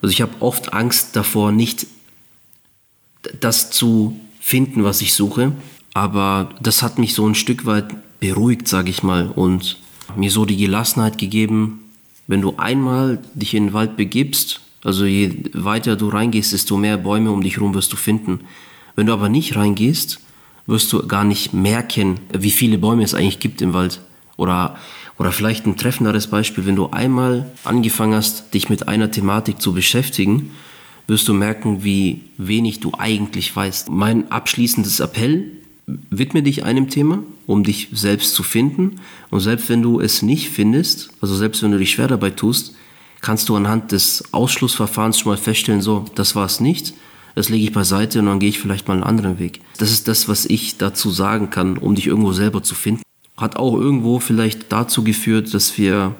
Also 0.00 0.12
ich 0.12 0.22
habe 0.22 0.32
oft 0.38 0.72
Angst 0.72 1.16
davor, 1.16 1.50
nicht 1.50 1.88
das 3.40 3.70
zu 3.70 4.18
finden, 4.40 4.84
was 4.84 5.00
ich 5.00 5.12
suche. 5.14 5.52
Aber 5.92 6.50
das 6.62 6.82
hat 6.82 6.98
mich 6.98 7.14
so 7.14 7.26
ein 7.26 7.34
Stück 7.34 7.66
weit 7.66 7.88
beruhigt, 8.20 8.68
sage 8.68 8.90
ich 8.90 9.02
mal, 9.02 9.28
und 9.28 9.78
mir 10.16 10.30
so 10.30 10.44
die 10.44 10.56
Gelassenheit 10.56 11.18
gegeben, 11.18 11.80
wenn 12.26 12.40
du 12.40 12.54
einmal 12.58 13.18
dich 13.34 13.54
in 13.54 13.66
den 13.66 13.72
Wald 13.72 13.96
begibst, 13.96 14.60
also 14.82 15.04
je 15.04 15.30
weiter 15.52 15.96
du 15.96 16.08
reingehst, 16.08 16.52
desto 16.52 16.76
mehr 16.76 16.96
Bäume 16.96 17.30
um 17.30 17.42
dich 17.42 17.56
herum 17.56 17.74
wirst 17.74 17.92
du 17.92 17.96
finden. 17.96 18.40
Wenn 18.96 19.06
du 19.06 19.12
aber 19.12 19.28
nicht 19.28 19.56
reingehst, 19.56 20.20
wirst 20.66 20.92
du 20.92 21.06
gar 21.06 21.24
nicht 21.24 21.52
merken, 21.52 22.20
wie 22.32 22.50
viele 22.50 22.78
Bäume 22.78 23.02
es 23.02 23.14
eigentlich 23.14 23.40
gibt 23.40 23.60
im 23.62 23.72
Wald. 23.72 24.00
Oder, 24.36 24.76
oder 25.18 25.32
vielleicht 25.32 25.66
ein 25.66 25.76
treffenderes 25.76 26.28
Beispiel, 26.28 26.64
wenn 26.64 26.76
du 26.76 26.90
einmal 26.90 27.50
angefangen 27.64 28.14
hast, 28.14 28.54
dich 28.54 28.68
mit 28.70 28.88
einer 28.88 29.10
Thematik 29.10 29.60
zu 29.60 29.74
beschäftigen, 29.74 30.50
wirst 31.06 31.28
du 31.28 31.34
merken, 31.34 31.84
wie 31.84 32.22
wenig 32.38 32.80
du 32.80 32.92
eigentlich 32.96 33.54
weißt. 33.54 33.90
Mein 33.90 34.30
abschließendes 34.30 35.00
Appell, 35.00 35.50
widme 35.86 36.42
dich 36.42 36.64
einem 36.64 36.88
Thema, 36.88 37.22
um 37.46 37.64
dich 37.64 37.88
selbst 37.92 38.34
zu 38.34 38.42
finden. 38.42 39.00
Und 39.30 39.40
selbst 39.40 39.68
wenn 39.68 39.82
du 39.82 40.00
es 40.00 40.22
nicht 40.22 40.50
findest, 40.50 41.10
also 41.20 41.34
selbst 41.34 41.62
wenn 41.62 41.72
du 41.72 41.78
dich 41.78 41.90
schwer 41.90 42.08
dabei 42.08 42.30
tust, 42.30 42.76
kannst 43.20 43.48
du 43.48 43.56
anhand 43.56 43.92
des 43.92 44.32
Ausschlussverfahrens 44.32 45.18
schon 45.18 45.32
mal 45.32 45.38
feststellen, 45.38 45.82
so, 45.82 46.04
das 46.14 46.34
war 46.34 46.46
es 46.46 46.60
nicht, 46.60 46.94
das 47.34 47.48
lege 47.48 47.64
ich 47.64 47.72
beiseite 47.72 48.18
und 48.18 48.26
dann 48.26 48.40
gehe 48.40 48.48
ich 48.48 48.58
vielleicht 48.58 48.88
mal 48.88 48.94
einen 48.94 49.04
anderen 49.04 49.38
Weg. 49.38 49.60
Das 49.78 49.90
ist 49.90 50.08
das, 50.08 50.28
was 50.28 50.46
ich 50.46 50.78
dazu 50.78 51.10
sagen 51.10 51.50
kann, 51.50 51.78
um 51.78 51.94
dich 51.94 52.06
irgendwo 52.06 52.32
selber 52.32 52.62
zu 52.62 52.74
finden. 52.74 53.02
Hat 53.36 53.56
auch 53.56 53.74
irgendwo 53.74 54.18
vielleicht 54.18 54.72
dazu 54.72 55.04
geführt, 55.04 55.54
dass 55.54 55.78
wir 55.78 56.14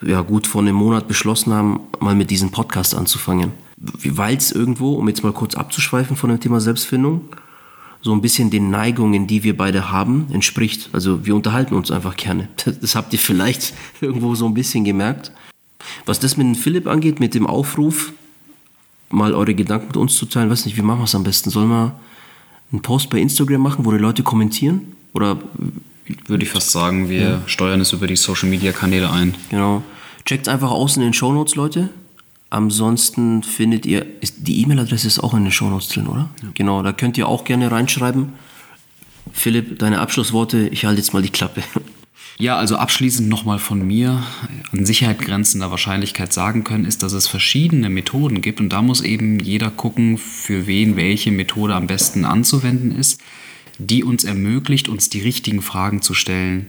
ja 0.00 0.20
gut 0.22 0.46
vor 0.46 0.62
einem 0.62 0.76
Monat 0.76 1.08
beschlossen 1.08 1.52
haben, 1.52 1.80
mal 2.00 2.14
mit 2.14 2.30
diesem 2.30 2.50
Podcast 2.50 2.94
anzufangen. 2.94 3.52
Weil 3.76 4.36
es 4.36 4.52
irgendwo, 4.52 4.94
um 4.94 5.08
jetzt 5.08 5.22
mal 5.22 5.32
kurz 5.32 5.54
abzuschweifen 5.54 6.16
von 6.16 6.30
dem 6.30 6.40
Thema 6.40 6.60
Selbstfindung, 6.60 7.28
so 8.00 8.12
ein 8.12 8.20
bisschen 8.20 8.50
den 8.50 8.70
Neigungen, 8.70 9.26
die 9.26 9.44
wir 9.44 9.56
beide 9.56 9.90
haben, 9.90 10.26
entspricht. 10.32 10.90
Also 10.92 11.24
wir 11.24 11.36
unterhalten 11.36 11.74
uns 11.74 11.90
einfach 11.90 12.16
gerne. 12.16 12.48
Das 12.80 12.94
habt 12.94 13.12
ihr 13.12 13.18
vielleicht 13.18 13.74
irgendwo 14.00 14.34
so 14.34 14.46
ein 14.46 14.54
bisschen 14.54 14.84
gemerkt. 14.84 15.32
Was 16.06 16.20
das 16.20 16.36
mit 16.36 16.46
dem 16.46 16.54
Philipp 16.54 16.86
angeht, 16.86 17.20
mit 17.20 17.34
dem 17.34 17.46
Aufruf, 17.46 18.12
mal 19.10 19.34
eure 19.34 19.54
Gedanken 19.54 19.88
mit 19.88 19.96
uns 19.96 20.16
zu 20.16 20.26
teilen, 20.26 20.50
weiß 20.50 20.64
nicht, 20.64 20.76
wie 20.76 20.82
machen 20.82 21.00
wir 21.00 21.04
es 21.04 21.14
am 21.14 21.24
besten? 21.24 21.50
Sollen 21.50 21.68
wir 21.68 21.94
einen 22.72 22.82
Post 22.82 23.10
bei 23.10 23.18
Instagram 23.18 23.60
machen, 23.60 23.84
wo 23.84 23.92
die 23.92 23.98
Leute 23.98 24.22
kommentieren? 24.22 24.82
Oder 25.12 25.38
würde 26.26 26.44
ich 26.44 26.50
fast 26.50 26.70
sagen, 26.70 27.08
wir 27.08 27.20
ja. 27.20 27.42
steuern 27.46 27.80
es 27.80 27.92
über 27.92 28.06
die 28.06 28.16
Social 28.16 28.48
Media 28.48 28.72
Kanäle 28.72 29.10
ein. 29.10 29.34
Genau. 29.50 29.82
Checkt 30.24 30.48
einfach 30.48 30.70
aus 30.70 30.96
in 30.96 31.02
den 31.02 31.12
Show 31.12 31.32
Notes, 31.32 31.54
Leute. 31.54 31.90
Ansonsten 32.50 33.42
findet 33.42 33.86
ihr, 33.86 34.06
ist, 34.20 34.46
die 34.46 34.60
E-Mail-Adresse 34.62 35.06
ist 35.06 35.18
auch 35.18 35.34
in 35.34 35.44
den 35.44 35.52
Show 35.52 35.68
Notes 35.68 35.88
drin, 35.88 36.06
oder? 36.06 36.28
Ja. 36.42 36.48
Genau, 36.54 36.82
da 36.82 36.92
könnt 36.92 37.16
ihr 37.18 37.26
auch 37.28 37.44
gerne 37.44 37.70
reinschreiben. 37.70 38.32
Philipp, 39.32 39.78
deine 39.78 40.00
Abschlussworte, 40.00 40.68
ich 40.68 40.84
halte 40.84 41.00
jetzt 41.00 41.12
mal 41.12 41.22
die 41.22 41.30
Klappe. 41.30 41.62
Ja, 42.42 42.56
also 42.56 42.74
abschließend 42.74 43.28
nochmal 43.28 43.60
von 43.60 43.86
mir 43.86 44.24
an 44.72 44.84
Sicherheit 44.84 45.20
grenzender 45.20 45.70
Wahrscheinlichkeit 45.70 46.32
sagen 46.32 46.64
können, 46.64 46.86
ist, 46.86 47.04
dass 47.04 47.12
es 47.12 47.28
verschiedene 47.28 47.88
Methoden 47.88 48.40
gibt 48.40 48.60
und 48.60 48.70
da 48.70 48.82
muss 48.82 49.00
eben 49.00 49.38
jeder 49.38 49.70
gucken, 49.70 50.18
für 50.18 50.66
wen 50.66 50.96
welche 50.96 51.30
Methode 51.30 51.76
am 51.76 51.86
besten 51.86 52.24
anzuwenden 52.24 52.90
ist, 52.98 53.20
die 53.78 54.02
uns 54.02 54.24
ermöglicht, 54.24 54.88
uns 54.88 55.08
die 55.08 55.20
richtigen 55.20 55.62
Fragen 55.62 56.02
zu 56.02 56.14
stellen, 56.14 56.66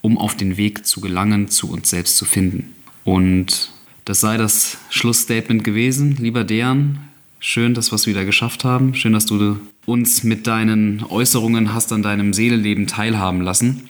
um 0.00 0.18
auf 0.18 0.36
den 0.36 0.56
Weg 0.56 0.86
zu 0.86 1.00
gelangen, 1.00 1.46
zu 1.46 1.70
uns 1.70 1.90
selbst 1.90 2.16
zu 2.16 2.24
finden. 2.24 2.72
Und 3.04 3.70
das 4.04 4.18
sei 4.18 4.36
das 4.38 4.78
Schlussstatement 4.90 5.62
gewesen, 5.62 6.16
lieber 6.18 6.42
Dejan. 6.42 6.98
Schön, 7.38 7.74
dass 7.74 7.92
wir 7.92 7.94
es 7.96 8.08
wieder 8.08 8.24
geschafft 8.24 8.64
haben. 8.64 8.96
Schön, 8.96 9.12
dass 9.12 9.26
du 9.26 9.60
uns 9.86 10.24
mit 10.24 10.48
deinen 10.48 11.04
Äußerungen 11.08 11.72
hast 11.72 11.92
an 11.92 12.02
deinem 12.02 12.32
Seelenleben 12.32 12.88
teilhaben 12.88 13.40
lassen. 13.40 13.88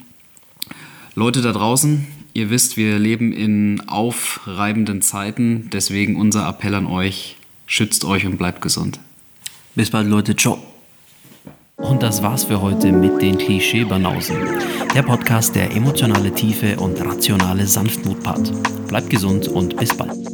Leute 1.15 1.43
da 1.43 1.53
draußen, 1.53 2.07
ihr 2.33 2.49
wisst, 2.49 2.79
wir 2.79 2.99
leben 2.99 3.35
in 3.35 3.83
aufreibenden 3.87 5.03
Zeiten, 5.03 5.69
deswegen 5.71 6.17
unser 6.17 6.49
Appell 6.49 6.75
an 6.75 6.87
euch, 6.87 7.37
schützt 7.67 8.07
euch 8.07 8.25
und 8.25 8.39
bleibt 8.39 8.63
gesund. 8.63 8.99
Bis 9.75 9.91
bald, 9.91 10.09
Leute. 10.09 10.35
Ciao. 10.37 10.59
Und 11.77 12.03
das 12.03 12.23
war's 12.23 12.45
für 12.45 12.63
heute 12.63 12.93
mit 12.93 13.21
den 13.21 13.37
Klischee-Banausen. 13.37 14.39
Der 14.95 15.03
Podcast, 15.03 15.55
der 15.55 15.73
emotionale 15.73 16.33
Tiefe 16.33 16.77
und 16.77 16.99
rationale 17.05 17.67
Sanftmut 17.67 18.23
part. 18.23 18.51
Bleibt 18.89 19.11
gesund 19.11 19.49
und 19.49 19.77
bis 19.77 19.95
bald. 19.95 20.32